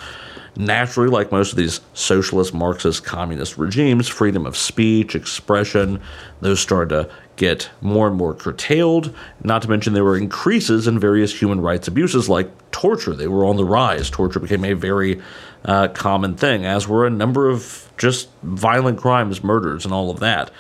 Naturally, 0.59 1.11
like 1.11 1.33
most 1.33 1.53
of 1.53 1.59
these 1.59 1.81
socialist, 1.93 2.55
Marxist, 2.55 3.05
communist 3.05 3.59
regimes, 3.59 4.09
freedom 4.09 4.47
of 4.47 4.57
speech, 4.57 5.15
expression, 5.15 6.01
those 6.41 6.61
started 6.61 6.89
to 6.91 7.11
get 7.37 7.71
more 7.81 8.09
and 8.09 8.17
more 8.17 8.35
curtailed. 8.35 9.15
Not 9.43 9.63
to 9.63 9.69
mention, 9.69 9.93
there 9.93 10.05
were 10.05 10.17
increases 10.17 10.87
in 10.87 10.99
various 10.99 11.39
human 11.39 11.61
rights 11.61 11.89
abuses 11.89 12.29
like 12.29 12.51
torture. 12.71 13.15
They 13.15 13.29
were 13.29 13.45
on 13.45 13.57
the 13.57 13.65
rise. 13.65 14.11
Torture 14.11 14.41
became 14.41 14.65
a 14.65 14.73
very 14.73 15.21
uh, 15.65 15.89
common 15.89 16.37
thing, 16.37 16.65
as 16.65 16.89
were 16.89 17.07
a 17.07 17.11
number 17.11 17.49
of 17.49 17.91
just 17.99 18.29
violent 18.43 18.99
crimes, 18.99 19.43
murders, 19.43 19.85
and 19.85 19.93
all 19.93 20.11
of 20.11 20.21
that. 20.21 20.51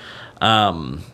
Um, 0.41 1.05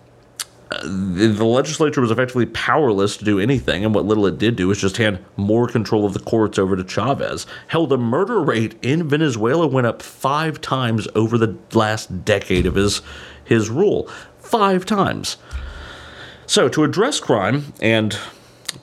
the, 0.83 1.45
legislature 1.45 2.01
was 2.01 2.11
effectively 2.11 2.47
powerless 2.47 3.17
to 3.19 3.25
do 3.25 3.39
anything, 3.39 3.85
and 3.85 3.95
what 3.95 4.07
little 4.07 4.27
it 4.27 4.39
did 4.39 4.57
do 4.57 4.69
was 4.69 4.81
just 4.81 4.97
hand 4.97 5.19
more 5.37 5.69
control 5.69 6.07
of 6.07 6.15
the 6.15 6.21
courts 6.21 6.59
over 6.59 6.77
to 6.77 6.85
Chavez. 6.85 7.47
Hell, 7.69 7.87
the 7.87 7.99
murder 7.99 8.41
rate 8.41 8.77
in 8.83 9.09
Venezuela 9.09 9.67
went 9.67 9.87
up 9.87 10.03
five 10.03 10.61
times 10.61 11.07
over 11.15 11.37
the 11.37 11.57
last 11.73 12.25
decade 12.25 12.67
of 12.67 12.75
his 12.75 13.03
his 13.45 13.69
rule. 13.69 14.09
Five 14.39 14.87
times. 14.87 15.37
So, 16.47 16.69
to 16.69 16.85
address 16.85 17.21
crime 17.21 17.73
and 17.81 18.19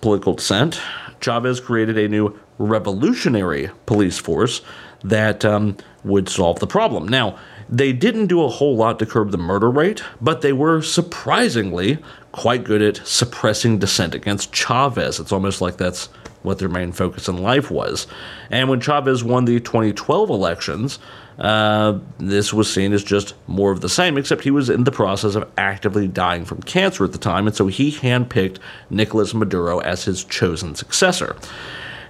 political 0.02 0.34
dissent, 0.34 0.80
Chavez 1.22 1.60
created 1.60 1.98
a 1.98 2.08
new 2.08 2.40
revolutionary 2.58 3.70
police 3.86 4.18
force 4.18 4.62
that 5.04 5.46
um, 5.46 5.78
would 6.04 6.30
solve 6.30 6.60
the 6.60 6.68
problem. 6.68 7.08
Now, 7.08 7.38
they 7.70 7.94
didn't 7.94 8.28
do 8.28 8.44
a 8.44 8.50
whole 8.50 8.76
lot 8.76 8.98
to 9.00 9.06
curb 9.06 9.32
the 9.32 9.38
murder 9.38 9.70
rate, 9.70 10.02
but 10.20 10.42
they 10.42 10.54
were 10.54 10.82
surprisingly 10.82 12.00
quite 12.32 12.64
good 12.64 12.82
at 12.82 13.06
suppressing 13.08 13.78
dissent 13.78 14.16
against 14.16 14.54
Chavez. 14.54 15.20
It's 15.20 15.32
almost 15.32 15.62
like 15.62 15.78
that's 15.78 16.08
what 16.42 16.58
their 16.58 16.70
main 16.70 16.92
focus 16.92 17.28
in 17.28 17.38
life 17.38 17.70
was. 17.70 18.08
And 18.50 18.70
when 18.70 18.80
Chavez 18.80 19.24
won 19.24 19.46
the 19.46 19.60
2012 19.60 20.30
elections, 20.30 20.98
uh, 21.40 21.98
this 22.18 22.54
was 22.54 22.72
seen 22.72 22.92
as 22.92 23.04
just 23.04 23.34
more 23.48 23.72
of 23.72 23.82
the 23.82 23.90
same, 23.90 24.18
except 24.18 24.44
he 24.44 24.52
was 24.52 24.70
in 24.70 24.84
the 24.84 24.92
process 24.92 25.36
of 25.36 25.50
actively 25.58 26.08
dying 26.08 26.44
from 26.44 26.62
cancer 26.62 27.06
at 27.06 27.14
the 27.14 27.18
time, 27.18 27.48
and 27.48 27.56
so 27.56 27.68
he 27.68 27.92
handpicked 27.92 28.58
Nicolas 28.90 29.34
Maduro 29.34 29.80
as 29.80 30.04
his 30.04 30.24
chosen 30.26 30.76
successor. 30.76 31.36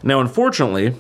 Now, 0.02 0.20
unfortunately, 0.20 0.96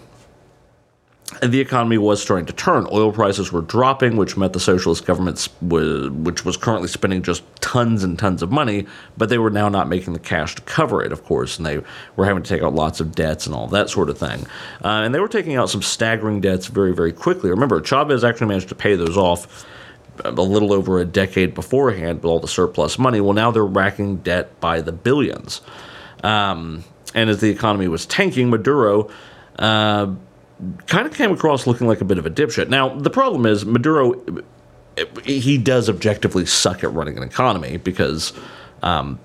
the 1.41 1.59
economy 1.59 1.97
was 1.97 2.21
starting 2.21 2.45
to 2.47 2.53
turn. 2.53 2.87
Oil 2.91 3.11
prices 3.11 3.51
were 3.51 3.61
dropping, 3.61 4.17
which 4.17 4.35
meant 4.35 4.53
the 4.53 4.59
socialist 4.59 5.05
government, 5.05 5.47
which 5.61 6.43
was 6.43 6.57
currently 6.57 6.87
spending 6.87 7.21
just 7.21 7.43
tons 7.61 8.03
and 8.03 8.17
tons 8.17 8.41
of 8.41 8.51
money, 8.51 8.87
but 9.15 9.29
they 9.29 9.37
were 9.37 9.51
now 9.51 9.69
not 9.69 9.87
making 9.87 10.13
the 10.13 10.19
cash 10.19 10.55
to 10.55 10.61
cover 10.63 11.03
it, 11.03 11.11
of 11.11 11.23
course, 11.23 11.57
and 11.57 11.65
they 11.65 11.81
were 12.15 12.25
having 12.25 12.41
to 12.41 12.49
take 12.49 12.63
out 12.63 12.73
lots 12.73 12.99
of 12.99 13.13
debts 13.13 13.45
and 13.45 13.55
all 13.55 13.67
that 13.67 13.89
sort 13.89 14.09
of 14.09 14.17
thing. 14.17 14.45
Uh, 14.83 15.03
and 15.03 15.13
they 15.13 15.19
were 15.19 15.27
taking 15.27 15.55
out 15.55 15.69
some 15.69 15.83
staggering 15.83 16.41
debts 16.41 16.67
very, 16.67 16.93
very 16.93 17.13
quickly. 17.13 17.49
Remember, 17.49 17.79
Chavez 17.79 18.23
actually 18.23 18.47
managed 18.47 18.69
to 18.69 18.75
pay 18.75 18.95
those 18.95 19.17
off 19.17 19.65
a 20.25 20.31
little 20.31 20.73
over 20.73 20.99
a 20.99 21.05
decade 21.05 21.53
beforehand 21.53 22.17
with 22.17 22.25
all 22.25 22.39
the 22.39 22.47
surplus 22.47 22.97
money. 22.99 23.21
Well, 23.21 23.33
now 23.33 23.51
they're 23.51 23.65
racking 23.65 24.17
debt 24.17 24.59
by 24.59 24.81
the 24.81 24.91
billions. 24.91 25.61
Um, 26.23 26.83
and 27.13 27.29
as 27.29 27.39
the 27.39 27.49
economy 27.49 27.87
was 27.87 28.05
tanking, 28.05 28.49
Maduro. 28.49 29.09
Uh, 29.57 30.15
kind 30.87 31.07
of 31.07 31.13
came 31.13 31.31
across 31.31 31.67
looking 31.67 31.87
like 31.87 32.01
a 32.01 32.05
bit 32.05 32.17
of 32.17 32.25
a 32.25 32.29
dipshit. 32.29 32.69
Now, 32.69 32.89
the 32.89 33.09
problem 33.09 33.45
is 33.45 33.65
Maduro, 33.65 34.13
he 35.23 35.57
does 35.57 35.89
objectively 35.89 36.45
suck 36.45 36.83
at 36.83 36.93
running 36.93 37.17
an 37.17 37.23
economy 37.23 37.77
because 37.77 38.33
um, 38.83 39.19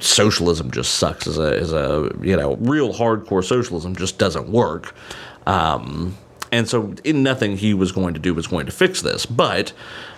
socialism 0.00 0.70
just 0.70 0.94
sucks 0.94 1.26
as 1.26 1.38
a, 1.38 1.58
as 1.58 1.72
a, 1.72 2.10
you 2.20 2.36
know, 2.36 2.56
real 2.56 2.92
hardcore 2.94 3.44
socialism 3.44 3.94
just 3.96 4.18
doesn't 4.18 4.48
work. 4.48 4.94
Um, 5.46 6.16
and 6.52 6.68
so, 6.68 6.94
in 7.02 7.22
nothing 7.22 7.56
he 7.56 7.72
was 7.72 7.92
going 7.92 8.12
to 8.12 8.20
do 8.20 8.34
was 8.34 8.46
going 8.46 8.66
to 8.66 8.72
fix 8.72 9.00
this. 9.00 9.24
But 9.24 9.72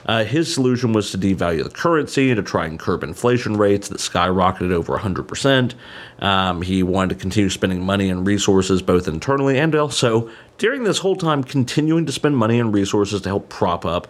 uh, 0.05 0.25
his 0.25 0.53
solution 0.53 0.93
was 0.93 1.13
to 1.13 1.19
devalue 1.19 1.63
the 1.63 1.71
currency 1.71 2.35
to 2.35 2.43
try 2.43 2.67
and 2.67 2.79
curb 2.79 3.05
inflation 3.05 3.57
rates 3.57 3.89
that 3.89 3.99
skyrocketed 3.99 4.73
over 4.73 4.99
100%. 4.99 5.75
Um, 6.19 6.63
he 6.63 6.83
wanted 6.83 7.15
to 7.15 7.21
continue 7.21 7.49
spending 7.51 7.83
money 7.83 8.11
and 8.11 8.27
resources 8.27 8.83
both 8.83 9.07
internally 9.07 9.59
and 9.59 9.77
also, 9.77 10.29
during 10.59 10.83
this 10.83 10.99
whole 10.99 11.17
time, 11.17 11.45
continuing 11.45 12.05
to 12.07 12.13
spend 12.13 12.37
money 12.37 12.59
and 12.59 12.75
resources 12.75 13.21
to 13.23 13.29
help 13.29 13.49
prop 13.49 13.87
up 13.87 14.09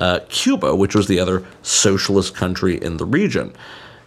uh, 0.00 0.20
Cuba, 0.28 0.74
which 0.74 0.96
was 0.96 1.06
the 1.06 1.20
other 1.20 1.44
socialist 1.62 2.34
country 2.34 2.82
in 2.82 2.96
the 2.96 3.04
region. 3.04 3.52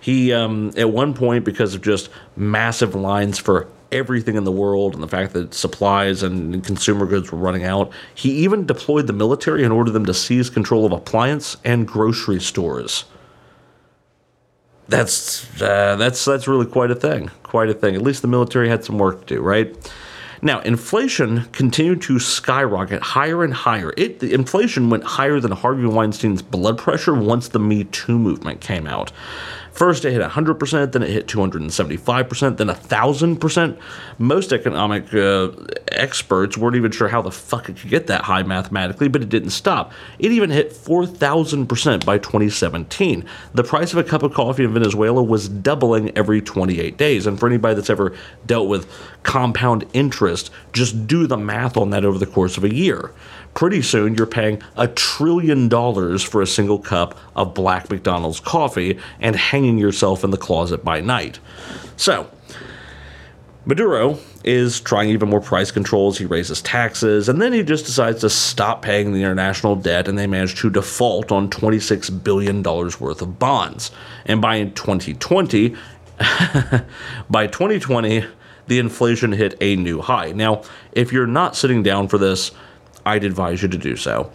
He, 0.01 0.33
um, 0.33 0.73
at 0.75 0.89
one 0.89 1.13
point, 1.13 1.45
because 1.45 1.75
of 1.75 1.81
just 1.81 2.09
massive 2.35 2.93
lines 2.93 3.39
for 3.39 3.67
everything 3.93 4.35
in 4.35 4.43
the 4.43 4.51
world 4.51 4.93
and 4.93 5.01
the 5.01 5.07
fact 5.07 5.33
that 5.33 5.53
supplies 5.53 6.23
and 6.23 6.63
consumer 6.65 7.05
goods 7.05 7.31
were 7.31 7.37
running 7.37 7.63
out. 7.63 7.91
He 8.15 8.31
even 8.43 8.65
deployed 8.65 9.07
the 9.07 9.13
military 9.13 9.63
and 9.63 9.71
ordered 9.71 9.91
them 9.91 10.05
to 10.05 10.13
seize 10.13 10.49
control 10.49 10.85
of 10.85 10.91
appliance 10.91 11.57
and 11.63 11.87
grocery 11.87 12.41
stores. 12.41 13.05
That's 14.89 15.61
uh, 15.61 15.95
that's 15.95 16.25
that's 16.25 16.47
really 16.47 16.65
quite 16.65 16.91
a 16.91 16.95
thing. 16.95 17.31
Quite 17.43 17.69
a 17.69 17.73
thing. 17.73 17.95
At 17.95 18.01
least 18.01 18.21
the 18.21 18.27
military 18.27 18.67
had 18.67 18.83
some 18.83 18.97
work 18.97 19.25
to 19.25 19.35
do, 19.35 19.41
right? 19.41 19.75
Now, 20.41 20.59
inflation 20.59 21.45
continued 21.53 22.01
to 22.01 22.19
skyrocket 22.19 23.01
higher 23.01 23.45
and 23.45 23.53
higher. 23.53 23.93
It 23.95 24.19
the 24.19 24.33
inflation 24.33 24.89
went 24.89 25.05
higher 25.05 25.39
than 25.39 25.53
Harvey 25.53 25.85
Weinstein's 25.87 26.41
blood 26.41 26.77
pressure 26.77 27.13
once 27.13 27.47
the 27.47 27.59
Me 27.59 27.85
Too 27.85 28.19
movement 28.19 28.59
came 28.59 28.85
out. 28.85 29.13
First, 29.73 30.05
it 30.05 30.11
hit 30.11 30.21
100%, 30.21 30.91
then 30.91 31.01
it 31.01 31.09
hit 31.09 31.27
275%, 31.27 32.57
then 32.57 32.67
1,000%. 32.67 33.77
Most 34.19 34.53
economic 34.53 35.11
uh, 35.15 35.49
experts 35.87 36.55
weren't 36.55 36.75
even 36.75 36.91
sure 36.91 37.07
how 37.07 37.23
the 37.23 37.31
fuck 37.31 37.69
it 37.69 37.77
could 37.77 37.89
get 37.89 38.05
that 38.07 38.21
high 38.21 38.43
mathematically, 38.43 39.07
but 39.07 39.23
it 39.23 39.29
didn't 39.29 39.49
stop. 39.49 39.91
It 40.19 40.31
even 40.31 40.51
hit 40.51 40.71
4,000% 40.71 42.05
by 42.05 42.19
2017. 42.19 43.25
The 43.55 43.63
price 43.63 43.91
of 43.93 43.97
a 43.97 44.03
cup 44.03 44.21
of 44.21 44.31
coffee 44.31 44.63
in 44.63 44.73
Venezuela 44.73 45.23
was 45.23 45.49
doubling 45.49 46.15
every 46.15 46.39
28 46.39 46.95
days. 46.95 47.25
And 47.25 47.39
for 47.39 47.47
anybody 47.47 47.73
that's 47.73 47.89
ever 47.89 48.15
dealt 48.45 48.69
with 48.69 48.87
compound 49.23 49.85
interest, 49.93 50.51
just 50.71 51.07
do 51.07 51.25
the 51.25 51.37
math 51.37 51.77
on 51.77 51.89
that 51.89 52.05
over 52.05 52.19
the 52.19 52.27
course 52.27 52.57
of 52.57 52.63
a 52.63 52.73
year 52.73 53.11
pretty 53.53 53.81
soon 53.81 54.15
you're 54.15 54.25
paying 54.25 54.61
a 54.75 54.87
trillion 54.87 55.69
dollars 55.69 56.23
for 56.23 56.41
a 56.41 56.47
single 56.47 56.79
cup 56.79 57.17
of 57.35 57.53
black 57.53 57.89
McDonald's 57.89 58.39
coffee 58.39 58.99
and 59.19 59.35
hanging 59.35 59.77
yourself 59.77 60.23
in 60.23 60.31
the 60.31 60.37
closet 60.37 60.83
by 60.83 61.01
night. 61.01 61.39
So, 61.95 62.29
Maduro 63.65 64.19
is 64.43 64.81
trying 64.81 65.09
even 65.09 65.29
more 65.29 65.39
price 65.39 65.71
controls. 65.71 66.17
He 66.17 66.25
raises 66.25 66.61
taxes, 66.61 67.29
and 67.29 67.41
then 67.41 67.53
he 67.53 67.63
just 67.63 67.85
decides 67.85 68.19
to 68.21 68.29
stop 68.29 68.81
paying 68.81 69.13
the 69.13 69.21
international 69.21 69.77
debt, 69.77 70.09
and 70.09 70.17
they 70.17 70.27
manage 70.27 70.55
to 70.59 70.69
default 70.69 71.31
on 71.31 71.49
$26 71.49 72.23
billion 72.23 72.61
worth 72.61 73.21
of 73.21 73.39
bonds. 73.39 73.91
And 74.25 74.41
by 74.41 74.65
2020, 74.65 75.75
by 77.29 77.47
2020, 77.47 78.25
the 78.67 78.79
inflation 78.79 79.31
hit 79.31 79.55
a 79.61 79.77
new 79.77 80.01
high. 80.01 80.33
Now, 80.33 80.63
if 80.91 81.13
you're 81.13 81.27
not 81.27 81.55
sitting 81.55 81.83
down 81.83 82.09
for 82.09 82.17
this, 82.17 82.51
I'd 83.05 83.23
advise 83.23 83.61
you 83.61 83.67
to 83.69 83.77
do 83.77 83.95
so. 83.95 84.31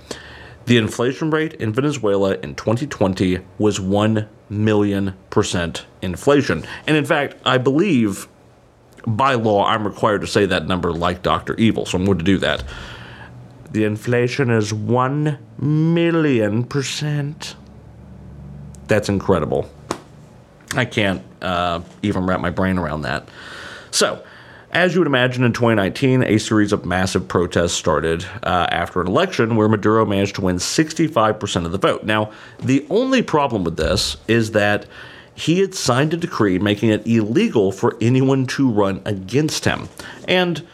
The 0.66 0.76
inflation 0.76 1.30
rate 1.30 1.54
in 1.54 1.72
Venezuela 1.72 2.34
in 2.36 2.54
2020 2.54 3.40
was 3.58 3.80
1 3.80 4.28
million 4.50 5.14
percent 5.30 5.86
inflation. 6.02 6.64
And 6.86 6.96
in 6.96 7.04
fact, 7.04 7.36
I 7.44 7.58
believe 7.58 8.28
by 9.06 9.34
law 9.34 9.64
I'm 9.64 9.86
required 9.86 10.20
to 10.20 10.26
say 10.26 10.44
that 10.46 10.66
number 10.66 10.92
like 10.92 11.22
Dr. 11.22 11.54
Evil, 11.56 11.86
so 11.86 11.96
I'm 11.96 12.04
going 12.04 12.18
to 12.18 12.24
do 12.24 12.38
that. 12.38 12.64
The 13.70 13.84
inflation 13.84 14.50
is 14.50 14.72
1 14.72 15.38
million 15.58 16.64
percent. 16.64 17.56
That's 18.86 19.08
incredible. 19.08 19.70
I 20.74 20.84
can't 20.84 21.22
uh, 21.40 21.80
even 22.02 22.26
wrap 22.26 22.40
my 22.40 22.50
brain 22.50 22.78
around 22.78 23.02
that. 23.02 23.28
So, 23.90 24.22
as 24.72 24.94
you 24.94 25.00
would 25.00 25.06
imagine, 25.06 25.44
in 25.44 25.52
2019, 25.52 26.22
a 26.22 26.38
series 26.38 26.72
of 26.72 26.84
massive 26.84 27.26
protests 27.26 27.72
started 27.72 28.24
uh, 28.42 28.66
after 28.70 29.00
an 29.00 29.06
election 29.06 29.56
where 29.56 29.68
Maduro 29.68 30.04
managed 30.04 30.34
to 30.36 30.42
win 30.42 30.56
65% 30.56 31.64
of 31.64 31.72
the 31.72 31.78
vote. 31.78 32.04
Now, 32.04 32.30
the 32.58 32.86
only 32.90 33.22
problem 33.22 33.64
with 33.64 33.76
this 33.76 34.18
is 34.28 34.52
that 34.52 34.86
he 35.34 35.60
had 35.60 35.74
signed 35.74 36.12
a 36.12 36.16
decree 36.16 36.58
making 36.58 36.90
it 36.90 37.06
illegal 37.06 37.72
for 37.72 37.96
anyone 38.00 38.46
to 38.46 38.68
run 38.68 39.00
against 39.04 39.64
him. 39.64 39.88
And 40.26 40.66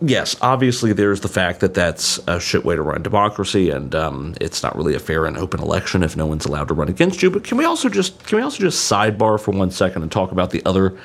yes, 0.00 0.36
obviously, 0.40 0.92
there's 0.94 1.20
the 1.20 1.28
fact 1.28 1.60
that 1.60 1.74
that's 1.74 2.18
a 2.28 2.40
shit 2.40 2.64
way 2.64 2.76
to 2.76 2.82
run 2.82 3.02
democracy, 3.02 3.70
and 3.70 3.94
um, 3.94 4.34
it's 4.40 4.62
not 4.62 4.74
really 4.76 4.94
a 4.94 5.00
fair 5.00 5.26
and 5.26 5.36
open 5.36 5.60
election 5.60 6.02
if 6.02 6.16
no 6.16 6.26
one's 6.26 6.46
allowed 6.46 6.68
to 6.68 6.74
run 6.74 6.88
against 6.88 7.22
you. 7.22 7.30
But 7.30 7.44
can 7.44 7.58
we 7.58 7.64
also 7.64 7.88
just 7.88 8.24
can 8.26 8.36
we 8.36 8.42
also 8.42 8.58
just 8.60 8.90
sidebar 8.90 9.38
for 9.38 9.50
one 9.50 9.70
second 9.70 10.02
and 10.02 10.10
talk 10.10 10.32
about 10.32 10.50
the 10.50 10.62
other 10.64 10.96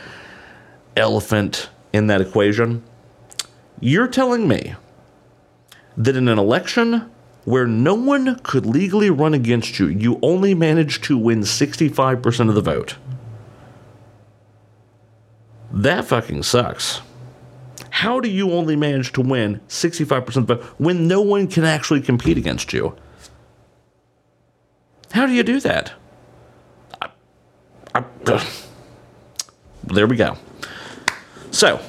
elephant 0.95 1.69
in 1.93 2.07
that 2.07 2.19
equation? 2.19 2.83
You're 3.79 4.07
telling 4.07 4.47
me 4.47 4.75
that 5.95 6.15
in 6.15 6.27
an 6.27 6.39
election 6.39 7.09
where 7.45 7.67
no 7.67 7.93
one 7.93 8.39
could 8.39 8.65
legally 8.65 9.09
run 9.09 9.33
against 9.33 9.79
you, 9.79 9.87
you 9.87 10.19
only 10.21 10.53
managed 10.53 11.03
to 11.05 11.17
win 11.17 11.41
65% 11.41 12.49
of 12.49 12.55
the 12.55 12.61
vote. 12.61 12.95
That 15.71 16.05
fucking 16.05 16.43
sucks. 16.43 17.01
How 17.89 18.19
do 18.19 18.29
you 18.29 18.51
only 18.51 18.75
manage 18.75 19.11
to 19.13 19.21
win 19.21 19.59
65% 19.67 20.35
of 20.35 20.47
the 20.47 20.55
vote 20.55 20.63
when 20.77 21.07
no 21.07 21.21
one 21.21 21.47
can 21.47 21.63
actually 21.63 22.01
compete 22.01 22.37
against 22.37 22.73
you? 22.73 22.95
How 25.11 25.25
do 25.25 25.31
you 25.31 25.43
do 25.43 25.59
that? 25.59 25.93
I, 27.01 27.09
I, 27.93 28.03
uh, 28.25 28.43
there 29.83 30.07
we 30.07 30.15
go. 30.15 30.37
So, 31.53 31.79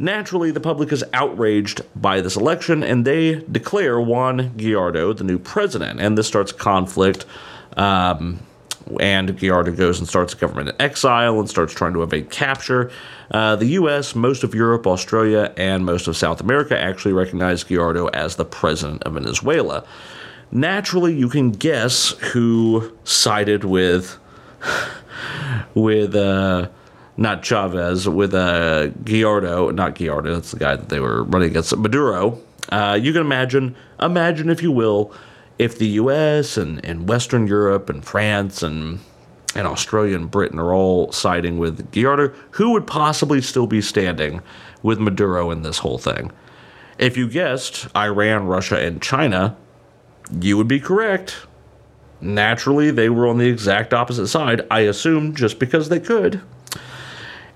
naturally, 0.00 0.50
the 0.50 0.58
public 0.58 0.90
is 0.90 1.04
outraged 1.14 1.82
by 1.94 2.20
this 2.20 2.34
election 2.34 2.82
and 2.82 3.04
they 3.04 3.36
declare 3.36 4.00
Juan 4.00 4.50
Guaido 4.56 5.16
the 5.16 5.22
new 5.22 5.38
president. 5.38 6.00
And 6.00 6.18
this 6.18 6.26
starts 6.26 6.50
conflict. 6.50 7.24
Um, 7.76 8.40
and 8.98 9.28
Guaido 9.28 9.76
goes 9.76 10.00
and 10.00 10.08
starts 10.08 10.34
a 10.34 10.36
government 10.36 10.70
in 10.70 10.82
exile 10.82 11.38
and 11.38 11.48
starts 11.48 11.72
trying 11.72 11.92
to 11.92 12.02
evade 12.02 12.30
capture. 12.30 12.90
Uh, 13.30 13.54
the 13.54 13.66
U.S., 13.66 14.16
most 14.16 14.42
of 14.42 14.56
Europe, 14.56 14.88
Australia, 14.88 15.54
and 15.56 15.86
most 15.86 16.08
of 16.08 16.16
South 16.16 16.40
America 16.40 16.76
actually 16.76 17.12
recognize 17.12 17.62
Guaido 17.62 18.10
as 18.12 18.34
the 18.34 18.44
president 18.44 19.04
of 19.04 19.12
Venezuela. 19.14 19.84
Naturally, 20.50 21.14
you 21.14 21.28
can 21.28 21.52
guess 21.52 22.08
who 22.32 22.92
sided 23.04 23.62
with 23.62 24.18
with 25.74 26.16
uh, 26.16 26.68
not 27.20 27.42
Chavez, 27.42 28.08
with 28.08 28.34
uh, 28.34 28.88
Guaido, 29.04 29.72
not 29.74 29.94
Guaido, 29.94 30.32
that's 30.32 30.52
the 30.52 30.58
guy 30.58 30.74
that 30.74 30.88
they 30.88 31.00
were 31.00 31.22
running 31.24 31.50
against, 31.50 31.76
Maduro. 31.76 32.40
Uh, 32.70 32.98
you 33.00 33.12
can 33.12 33.20
imagine, 33.20 33.76
imagine 34.00 34.48
if 34.48 34.62
you 34.62 34.72
will, 34.72 35.12
if 35.58 35.76
the 35.78 35.86
U.S. 35.88 36.56
and, 36.56 36.82
and 36.82 37.06
Western 37.06 37.46
Europe 37.46 37.90
and 37.90 38.04
France 38.04 38.62
and 38.62 38.98
and 39.56 39.66
Australia 39.66 40.14
and 40.14 40.30
Britain 40.30 40.60
are 40.60 40.72
all 40.72 41.10
siding 41.10 41.58
with 41.58 41.90
Guaido, 41.90 42.32
who 42.52 42.70
would 42.70 42.86
possibly 42.86 43.40
still 43.42 43.66
be 43.66 43.80
standing 43.80 44.42
with 44.80 45.00
Maduro 45.00 45.50
in 45.50 45.62
this 45.62 45.78
whole 45.78 45.98
thing? 45.98 46.30
If 46.98 47.16
you 47.16 47.28
guessed 47.28 47.88
Iran, 47.96 48.46
Russia, 48.46 48.78
and 48.78 49.02
China, 49.02 49.56
you 50.40 50.56
would 50.56 50.68
be 50.68 50.78
correct. 50.78 51.48
Naturally, 52.20 52.92
they 52.92 53.08
were 53.08 53.26
on 53.26 53.38
the 53.38 53.48
exact 53.48 53.92
opposite 53.92 54.28
side, 54.28 54.64
I 54.70 54.80
assume, 54.80 55.34
just 55.34 55.58
because 55.58 55.88
they 55.88 55.98
could. 55.98 56.40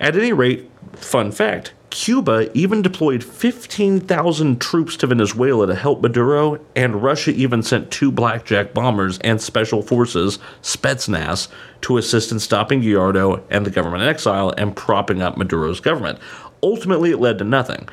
At 0.00 0.16
any 0.16 0.32
rate, 0.32 0.70
fun 0.94 1.32
fact 1.32 1.72
Cuba 1.94 2.50
even 2.58 2.82
deployed 2.82 3.22
15,000 3.22 4.60
troops 4.60 4.96
to 4.96 5.06
Venezuela 5.06 5.68
to 5.68 5.76
help 5.76 6.02
Maduro, 6.02 6.58
and 6.74 7.00
Russia 7.00 7.30
even 7.30 7.62
sent 7.62 7.92
two 7.92 8.10
blackjack 8.10 8.74
bombers 8.74 9.18
and 9.20 9.40
special 9.40 9.80
forces, 9.80 10.40
Spetsnaz, 10.60 11.46
to 11.82 11.96
assist 11.96 12.32
in 12.32 12.40
stopping 12.40 12.82
Guaido 12.82 13.44
and 13.48 13.64
the 13.64 13.70
government 13.70 14.02
in 14.02 14.08
exile 14.08 14.52
and 14.58 14.74
propping 14.74 15.22
up 15.22 15.36
Maduro's 15.36 15.78
government. 15.78 16.18
Ultimately, 16.64 17.12
it 17.12 17.20
led 17.20 17.38
to 17.38 17.44
nothing. 17.44 17.88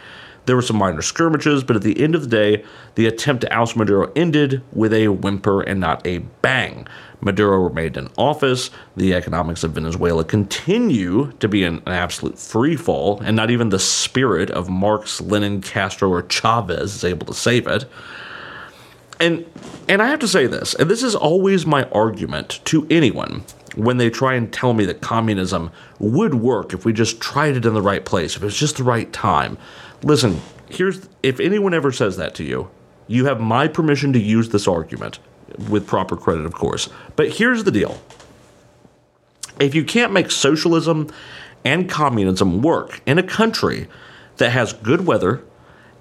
There 0.48 0.56
were 0.56 0.64
some 0.64 0.78
minor 0.78 1.04
skirmishes, 1.04 1.64
but 1.64 1.76
at 1.76 1.84
the 1.84 2.02
end 2.02 2.16
of 2.16 2.22
the 2.22 2.28
day, 2.28 2.64
the 2.96 3.06
attempt 3.06 3.42
to 3.42 3.54
oust 3.54 3.76
Maduro 3.76 4.12
ended 4.16 4.64
with 4.74 4.94
a 4.94 5.10
whimper 5.10 5.62
and 5.62 5.80
not 5.80 6.06
a 6.08 6.18
bang. 6.42 6.88
Maduro 7.22 7.60
remained 7.60 7.98
in 7.98 8.10
office. 8.18 8.70
The 8.98 9.14
economics 9.14 9.64
of 9.64 9.72
Venezuela 9.72 10.24
continue 10.24 11.32
to 11.34 11.48
be 11.48 11.64
an, 11.64 11.82
an 11.86 11.94
absolute 11.94 12.38
free 12.38 12.76
fall, 12.76 13.20
and 13.22 13.36
not 13.36 13.52
even 13.52 13.70
the 13.70 13.80
spirit 13.80 14.50
of 14.52 14.70
Marx, 14.70 15.22
Lenin, 15.22 15.62
Castro, 15.62 16.10
or 16.10 16.24
Chavez 16.24 16.96
is 16.96 17.04
able 17.04 17.28
to 17.28 17.34
save 17.34 17.68
it. 17.68 17.86
And 19.20 19.46
and 19.88 20.02
I 20.02 20.08
have 20.08 20.20
to 20.20 20.28
say 20.28 20.48
this, 20.48 20.74
and 20.74 20.90
this 20.90 21.04
is 21.04 21.16
always 21.16 21.66
my 21.66 21.84
argument 21.90 22.60
to 22.66 22.88
anyone 22.90 23.44
when 23.76 23.98
they 23.98 24.10
try 24.10 24.34
and 24.34 24.52
tell 24.52 24.74
me 24.74 24.86
that 24.86 25.02
communism 25.02 25.72
would 26.00 26.36
work 26.36 26.74
if 26.74 26.86
we 26.86 26.92
just 26.92 27.22
tried 27.22 27.56
it 27.56 27.66
in 27.66 27.74
the 27.74 27.82
right 27.82 28.04
place, 28.04 28.36
if 28.36 28.42
it 28.42 28.46
was 28.46 28.58
just 28.58 28.78
the 28.78 28.84
right 28.84 29.14
time. 29.14 29.58
Listen, 30.04 30.42
here's 30.70 31.08
if 31.22 31.40
anyone 31.40 31.74
ever 31.74 31.92
says 31.92 32.18
that 32.18 32.34
to 32.36 32.44
you, 32.44 32.70
you 33.08 33.26
have 33.26 33.40
my 33.40 33.68
permission 33.68 34.12
to 34.14 34.20
use 34.20 34.50
this 34.50 34.68
argument 34.68 35.20
with 35.70 35.88
proper 35.88 36.18
credit, 36.18 36.46
of 36.46 36.54
course. 36.54 36.90
But 37.16 37.30
here's 37.30 37.64
the 37.64 37.72
deal 37.72 38.00
if 39.60 39.76
you 39.76 39.84
can't 39.84 40.12
make 40.12 40.32
socialism 40.32 41.10
and 41.64 41.90
communism 41.90 42.62
work 42.62 43.02
in 43.06 43.18
a 43.18 43.24
country 43.24 43.88
that 44.38 44.52
has 44.52 44.74
good 44.74 45.06
weather, 45.06 45.44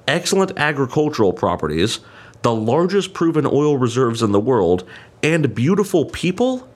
excellent 0.09 0.53
agricultural 0.57 1.33
properties, 1.33 2.01
the 2.43 2.55
largest 2.55 3.13
proven 3.13 3.47
oil 3.47 3.77
reserves 3.77 4.23
in 4.23 4.33
the 4.33 4.41
world, 4.41 4.89
and 5.23 5.55
beautiful 5.55 6.07
people, 6.07 6.67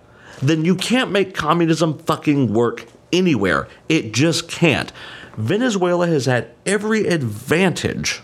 then 0.43 0.65
you 0.65 0.75
can't 0.75 1.11
make 1.11 1.35
communism 1.35 1.99
fucking 2.01 2.53
work 2.53 2.87
anywhere. 3.13 3.67
It 3.89 4.13
just 4.13 4.49
can't. 4.49 4.93
Venezuela 5.37 6.07
has 6.07 6.27
had 6.27 6.51
every 6.67 7.07
advantage 7.07 8.21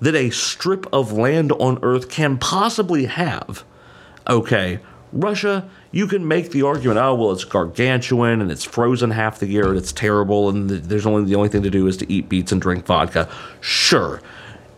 that 0.00 0.14
a 0.14 0.30
strip 0.30 0.86
of 0.92 1.12
land 1.12 1.52
on 1.52 1.78
Earth 1.82 2.08
can 2.08 2.38
possibly 2.38 3.06
have. 3.06 3.64
Okay, 4.28 4.80
Russia, 5.12 5.68
you 5.92 6.06
can 6.06 6.26
make 6.26 6.50
the 6.50 6.62
argument, 6.62 6.98
oh 6.98 7.14
well, 7.14 7.32
it's 7.32 7.44
gargantuan 7.44 8.40
and 8.40 8.50
it's 8.50 8.64
frozen 8.64 9.10
half 9.10 9.38
the 9.38 9.46
year 9.46 9.68
and 9.68 9.78
it's 9.78 9.92
terrible 9.92 10.48
and 10.48 10.68
there's 10.68 11.06
only 11.06 11.24
the 11.24 11.34
only 11.34 11.48
thing 11.48 11.62
to 11.62 11.70
do 11.70 11.86
is 11.86 11.96
to 11.98 12.12
eat 12.12 12.28
beets 12.28 12.52
and 12.52 12.60
drink 12.60 12.84
vodka. 12.84 13.28
Sure, 13.60 14.20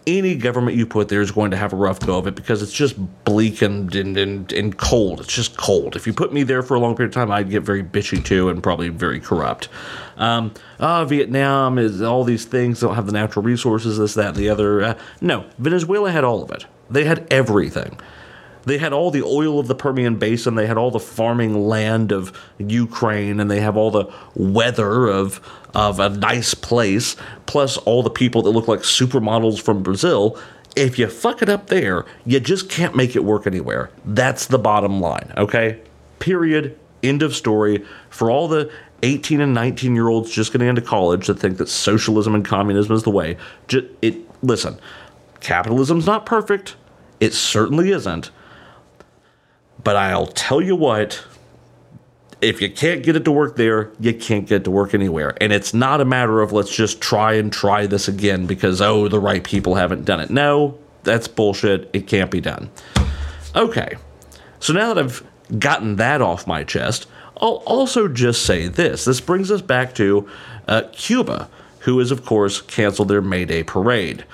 any 0.09 0.35
government 0.35 0.77
you 0.77 0.87
put 0.87 1.09
there 1.09 1.21
is 1.21 1.31
going 1.31 1.51
to 1.51 1.57
have 1.57 1.73
a 1.73 1.77
rough 1.77 2.01
go 2.01 2.19
of 2.19 2.27
it 2.27 2.35
because 2.35 2.63
it's 2.63 2.73
just 2.73 2.97
bleak 3.25 3.61
and, 3.61 3.95
and, 3.95 4.17
and, 4.17 4.53
and 4.53 4.77
cold. 4.79 5.21
It's 5.21 5.35
just 5.35 5.57
cold. 5.57 5.97
If 5.97 6.07
you 6.07 6.13
put 6.13 6.33
me 6.33 6.43
there 6.43 6.63
for 6.63 6.75
a 6.75 6.81
long 6.81 6.97
period 6.97 7.11
of 7.11 7.15
time, 7.15 7.31
I'd 7.31 7.51
get 7.51 7.63
very 7.63 7.83
bitchy 7.83 8.25
too 8.25 8.49
and 8.49 8.63
probably 8.63 8.89
very 8.89 9.21
corrupt. 9.21 9.69
Um, 10.17 10.55
oh, 10.81 11.05
Vietnam 11.05 11.79
is 11.79 12.01
all 12.01 12.25
these 12.25 12.47
things, 12.47 12.81
don't 12.81 12.95
have 12.95 13.07
the 13.07 13.13
natural 13.13 13.45
resources, 13.45 13.99
this, 13.99 14.15
that, 14.15 14.29
and 14.29 14.37
the 14.37 14.49
other. 14.49 14.83
Uh, 14.83 14.99
no, 15.21 15.45
Venezuela 15.59 16.11
had 16.11 16.25
all 16.25 16.43
of 16.43 16.51
it. 16.51 16.65
They 16.91 17.05
had 17.05 17.27
everything. 17.31 18.01
They 18.65 18.79
had 18.79 18.93
all 18.93 19.11
the 19.11 19.23
oil 19.23 19.59
of 19.59 19.69
the 19.69 19.75
Permian 19.75 20.17
Basin. 20.17 20.55
They 20.55 20.67
had 20.67 20.77
all 20.77 20.91
the 20.91 20.99
farming 20.99 21.67
land 21.67 22.13
of 22.13 22.33
Ukraine, 22.59 23.41
and 23.41 23.51
they 23.51 23.61
have 23.61 23.77
all 23.77 23.91
the 23.91 24.13
weather 24.35 25.07
of 25.07 25.41
of 25.75 26.01
a 26.01 26.09
nice 26.09 26.55
place, 26.55 27.15
plus 27.47 27.77
all 27.79 28.03
the 28.03 28.11
people 28.11 28.43
that 28.43 28.51
look 28.51 28.69
like 28.69 28.81
supermodels 28.81 29.61
from 29.61 29.83
Brazil. 29.83 30.39
If 30.77 30.99
you 30.99 31.09
fuck 31.09 31.43
it 31.43 31.49
up 31.49 31.67
there, 31.69 32.05
you 32.25 32.41
just 32.41 32.71
can't 32.71 32.95
make 32.95 33.17
it 33.17 33.25
work 33.25 33.47
anywhere. 33.47 33.91
That's 34.05 34.47
the 34.47 34.59
bottom 34.59 35.01
line, 35.01 35.33
okay? 35.37 35.81
Period. 36.19 36.79
End 37.03 37.23
of 37.23 37.35
story. 37.35 37.85
For 38.11 38.31
all 38.31 38.49
the 38.49 38.71
18 39.03 39.41
and 39.41 39.55
19 39.55 39.95
year 39.95 40.09
olds 40.09 40.31
just 40.31 40.53
getting 40.53 40.69
into 40.69 40.83
college 40.83 41.27
that 41.27 41.39
think 41.39 41.59
that 41.59 41.69
socialism 41.69 42.35
and 42.35 42.45
communism 42.45 42.95
is 42.95 43.03
the 43.03 43.11
way, 43.11 43.37
just, 43.69 43.87
it 44.03 44.17
listen, 44.43 44.79
capitalism's 45.41 46.07
not 46.07 46.27
perfect. 46.27 46.77
It 47.21 47.35
certainly 47.35 47.91
isn't. 47.91 48.31
But 49.83 49.97
I'll 49.97 50.27
tell 50.27 50.61
you 50.61 50.77
what, 50.77 51.25
if 52.41 52.61
you 52.61 52.71
can't 52.71 53.03
get 53.03 53.17
it 53.17 53.25
to 53.25 53.33
work 53.33 53.57
there, 53.57 53.91
you 53.99 54.15
can't 54.15 54.47
get 54.47 54.63
it 54.63 54.65
to 54.65 54.71
work 54.71 54.95
anywhere. 54.95 55.37
And 55.41 55.53
it's 55.53 55.75
not 55.75 56.01
a 56.01 56.05
matter 56.05 56.41
of 56.41 56.53
let's 56.53 56.75
just 56.75 57.01
try 57.01 57.35
and 57.35 57.53
try 57.53 57.87
this 57.87 58.09
again 58.09 58.47
because, 58.47 58.81
oh, 58.81 59.09
the 59.09 59.21
right 59.21 59.43
people 59.43 59.75
haven't 59.75 60.05
done 60.05 60.21
it. 60.21 60.31
No, 60.31 60.79
that's 61.05 61.29
bullshit. 61.29 61.91
It 61.93 62.07
can't 62.07 62.31
be 62.31 62.41
done. 62.41 62.71
Okay, 63.57 63.97
so 64.61 64.73
now 64.73 64.93
that 64.93 65.05
I've 65.05 65.23
gotten 65.59 65.97
that 65.97 66.21
off 66.21 66.47
my 66.47 66.65
chest, 66.65 67.07
I'll 67.41 67.63
also 67.67 68.09
just 68.09 68.45
say 68.45 68.69
this. 68.69 69.05
This 69.05 69.21
brings 69.21 69.51
us 69.51 69.63
back 69.63 69.95
to 69.95 70.29
uh, 70.67 70.83
Cuba, 70.93 71.49
who 71.81 71.99
has, 71.99 72.11
of 72.11 72.25
course, 72.25 72.61
canceled 72.61 73.09
their 73.09 73.23
May 73.23 73.45
Day 73.45 73.63
parade. 73.63 74.25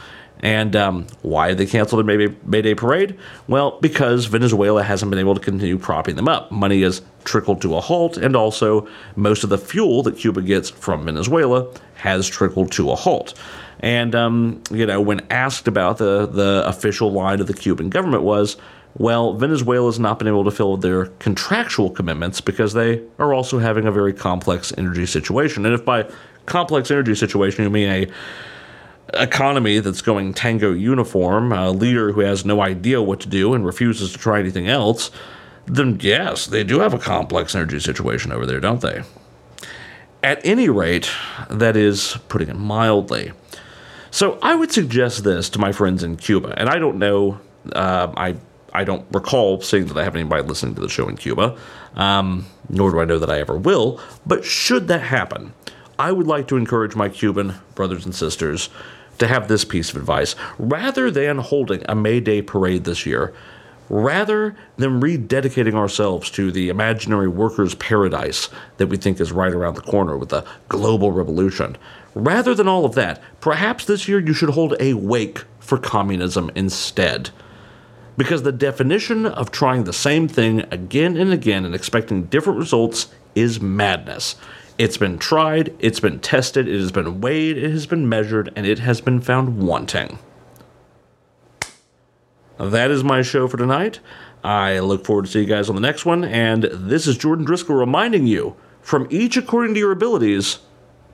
And 0.44 0.76
um, 0.76 1.06
why 1.22 1.54
they 1.54 1.64
canceled 1.64 2.04
May, 2.04 2.28
May 2.44 2.60
Day 2.60 2.74
parade? 2.74 3.18
Well, 3.48 3.78
because 3.80 4.26
Venezuela 4.26 4.82
hasn't 4.82 5.08
been 5.08 5.18
able 5.18 5.34
to 5.34 5.40
continue 5.40 5.78
propping 5.78 6.16
them 6.16 6.28
up. 6.28 6.52
Money 6.52 6.82
has 6.82 7.00
trickled 7.24 7.62
to 7.62 7.74
a 7.76 7.80
halt, 7.80 8.18
and 8.18 8.36
also 8.36 8.86
most 9.16 9.42
of 9.42 9.48
the 9.48 9.56
fuel 9.56 10.02
that 10.02 10.18
Cuba 10.18 10.42
gets 10.42 10.68
from 10.68 11.06
Venezuela 11.06 11.72
has 11.94 12.28
trickled 12.28 12.70
to 12.72 12.90
a 12.90 12.94
halt. 12.94 13.32
And 13.80 14.14
um, 14.14 14.62
you 14.70 14.84
know, 14.84 15.00
when 15.00 15.26
asked 15.30 15.66
about 15.66 15.96
the 15.96 16.26
the 16.26 16.62
official 16.66 17.10
line 17.10 17.40
of 17.40 17.46
the 17.46 17.54
Cuban 17.54 17.88
government 17.88 18.22
was, 18.22 18.58
well, 18.98 19.32
Venezuela 19.32 19.86
has 19.88 19.98
not 19.98 20.18
been 20.18 20.28
able 20.28 20.44
to 20.44 20.50
fill 20.50 20.76
their 20.76 21.06
contractual 21.20 21.88
commitments 21.88 22.42
because 22.42 22.74
they 22.74 23.02
are 23.18 23.32
also 23.32 23.58
having 23.58 23.86
a 23.86 23.92
very 23.92 24.12
complex 24.12 24.74
energy 24.76 25.06
situation. 25.06 25.64
And 25.64 25.74
if 25.74 25.86
by 25.86 26.06
complex 26.44 26.90
energy 26.90 27.14
situation 27.14 27.64
you 27.64 27.70
mean 27.70 27.88
a 27.88 28.06
economy 29.12 29.80
that's 29.80 30.02
going 30.02 30.32
tango 30.32 30.72
uniform, 30.72 31.52
a 31.52 31.70
leader 31.70 32.12
who 32.12 32.20
has 32.20 32.44
no 32.44 32.60
idea 32.60 33.02
what 33.02 33.20
to 33.20 33.28
do 33.28 33.54
and 33.54 33.66
refuses 33.66 34.12
to 34.12 34.18
try 34.18 34.40
anything 34.40 34.68
else, 34.68 35.10
then 35.66 35.98
yes, 36.00 36.46
they 36.46 36.64
do 36.64 36.80
have 36.80 36.94
a 36.94 36.98
complex 36.98 37.54
energy 37.54 37.80
situation 37.80 38.32
over 38.32 38.46
there, 38.46 38.60
don't 38.60 38.80
they? 38.80 39.02
At 40.22 40.44
any 40.44 40.68
rate, 40.68 41.10
that 41.50 41.76
is 41.76 42.16
putting 42.28 42.48
it 42.48 42.56
mildly. 42.56 43.32
So 44.10 44.38
I 44.42 44.54
would 44.54 44.72
suggest 44.72 45.24
this 45.24 45.50
to 45.50 45.58
my 45.58 45.72
friends 45.72 46.02
in 46.02 46.16
Cuba, 46.16 46.54
and 46.56 46.68
I 46.68 46.78
don't 46.78 46.98
know, 46.98 47.40
uh, 47.72 48.12
I 48.16 48.36
I 48.72 48.82
don't 48.82 49.06
recall 49.12 49.60
seeing 49.60 49.86
that 49.86 49.96
I 49.96 50.02
have 50.02 50.16
anybody 50.16 50.42
listening 50.42 50.74
to 50.74 50.80
the 50.80 50.88
show 50.88 51.08
in 51.08 51.16
Cuba, 51.16 51.56
um, 51.94 52.46
nor 52.68 52.90
do 52.90 53.00
I 53.00 53.04
know 53.04 53.20
that 53.20 53.30
I 53.30 53.38
ever 53.38 53.56
will. 53.56 54.00
But 54.26 54.44
should 54.44 54.88
that 54.88 55.02
happen, 55.02 55.52
I 55.96 56.10
would 56.10 56.26
like 56.26 56.48
to 56.48 56.56
encourage 56.56 56.96
my 56.96 57.08
Cuban 57.08 57.54
brothers 57.76 58.04
and 58.04 58.14
sisters 58.14 58.70
to 59.18 59.26
have 59.26 59.48
this 59.48 59.64
piece 59.64 59.90
of 59.90 59.96
advice. 59.96 60.34
Rather 60.58 61.10
than 61.10 61.38
holding 61.38 61.82
a 61.88 61.94
May 61.94 62.20
Day 62.20 62.42
parade 62.42 62.84
this 62.84 63.06
year, 63.06 63.34
rather 63.88 64.56
than 64.76 65.00
rededicating 65.00 65.74
ourselves 65.74 66.30
to 66.30 66.50
the 66.50 66.68
imaginary 66.68 67.28
workers' 67.28 67.74
paradise 67.74 68.48
that 68.78 68.86
we 68.86 68.96
think 68.96 69.20
is 69.20 69.32
right 69.32 69.52
around 69.52 69.74
the 69.74 69.82
corner 69.82 70.16
with 70.16 70.30
the 70.30 70.44
global 70.68 71.12
revolution, 71.12 71.76
rather 72.14 72.54
than 72.54 72.68
all 72.68 72.84
of 72.84 72.94
that, 72.94 73.20
perhaps 73.40 73.84
this 73.84 74.08
year 74.08 74.18
you 74.18 74.32
should 74.32 74.50
hold 74.50 74.74
a 74.80 74.94
wake 74.94 75.44
for 75.60 75.78
communism 75.78 76.50
instead. 76.54 77.30
Because 78.16 78.42
the 78.42 78.52
definition 78.52 79.26
of 79.26 79.50
trying 79.50 79.84
the 79.84 79.92
same 79.92 80.28
thing 80.28 80.60
again 80.70 81.16
and 81.16 81.32
again 81.32 81.64
and 81.64 81.74
expecting 81.74 82.24
different 82.24 82.60
results 82.60 83.08
is 83.34 83.60
madness. 83.60 84.36
It's 84.76 84.96
been 84.96 85.18
tried, 85.18 85.72
it's 85.78 86.00
been 86.00 86.18
tested, 86.18 86.66
it 86.66 86.80
has 86.80 86.90
been 86.90 87.20
weighed, 87.20 87.56
it 87.56 87.70
has 87.70 87.86
been 87.86 88.08
measured, 88.08 88.52
and 88.56 88.66
it 88.66 88.80
has 88.80 89.00
been 89.00 89.20
found 89.20 89.62
wanting. 89.62 90.18
That 92.58 92.90
is 92.90 93.04
my 93.04 93.22
show 93.22 93.46
for 93.46 93.56
tonight. 93.56 94.00
I 94.42 94.80
look 94.80 95.04
forward 95.04 95.26
to 95.26 95.30
see 95.30 95.40
you 95.40 95.46
guys 95.46 95.68
on 95.68 95.76
the 95.76 95.80
next 95.80 96.04
one, 96.04 96.24
and 96.24 96.64
this 96.64 97.06
is 97.06 97.16
Jordan 97.16 97.46
Driskell 97.46 97.78
reminding 97.78 98.26
you 98.26 98.56
from 98.82 99.06
each 99.10 99.36
according 99.36 99.74
to 99.74 99.80
your 99.80 99.92
abilities 99.92 100.58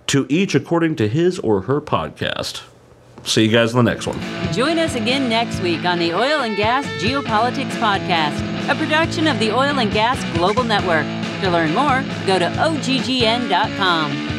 to 0.06 0.26
each 0.30 0.54
according 0.54 0.96
to 0.96 1.06
his 1.06 1.38
or 1.38 1.62
her 1.62 1.82
podcast. 1.82 2.62
See 3.24 3.44
you 3.44 3.52
guys 3.52 3.72
in 3.72 3.76
the 3.76 3.90
next 3.90 4.06
one. 4.06 4.18
Join 4.54 4.78
us 4.78 4.94
again 4.94 5.28
next 5.28 5.60
week 5.60 5.84
on 5.84 5.98
the 5.98 6.14
Oil 6.14 6.40
and 6.40 6.56
Gas 6.56 6.86
Geopolitics 7.02 7.70
Podcast, 7.72 8.40
a 8.70 8.74
production 8.74 9.26
of 9.26 9.38
the 9.38 9.54
Oil 9.54 9.78
and 9.78 9.92
Gas 9.92 10.18
Global 10.36 10.64
Network. 10.64 11.04
To 11.40 11.50
learn 11.50 11.74
more, 11.74 12.02
go 12.26 12.38
to 12.38 12.44
oggn.com. 12.44 14.30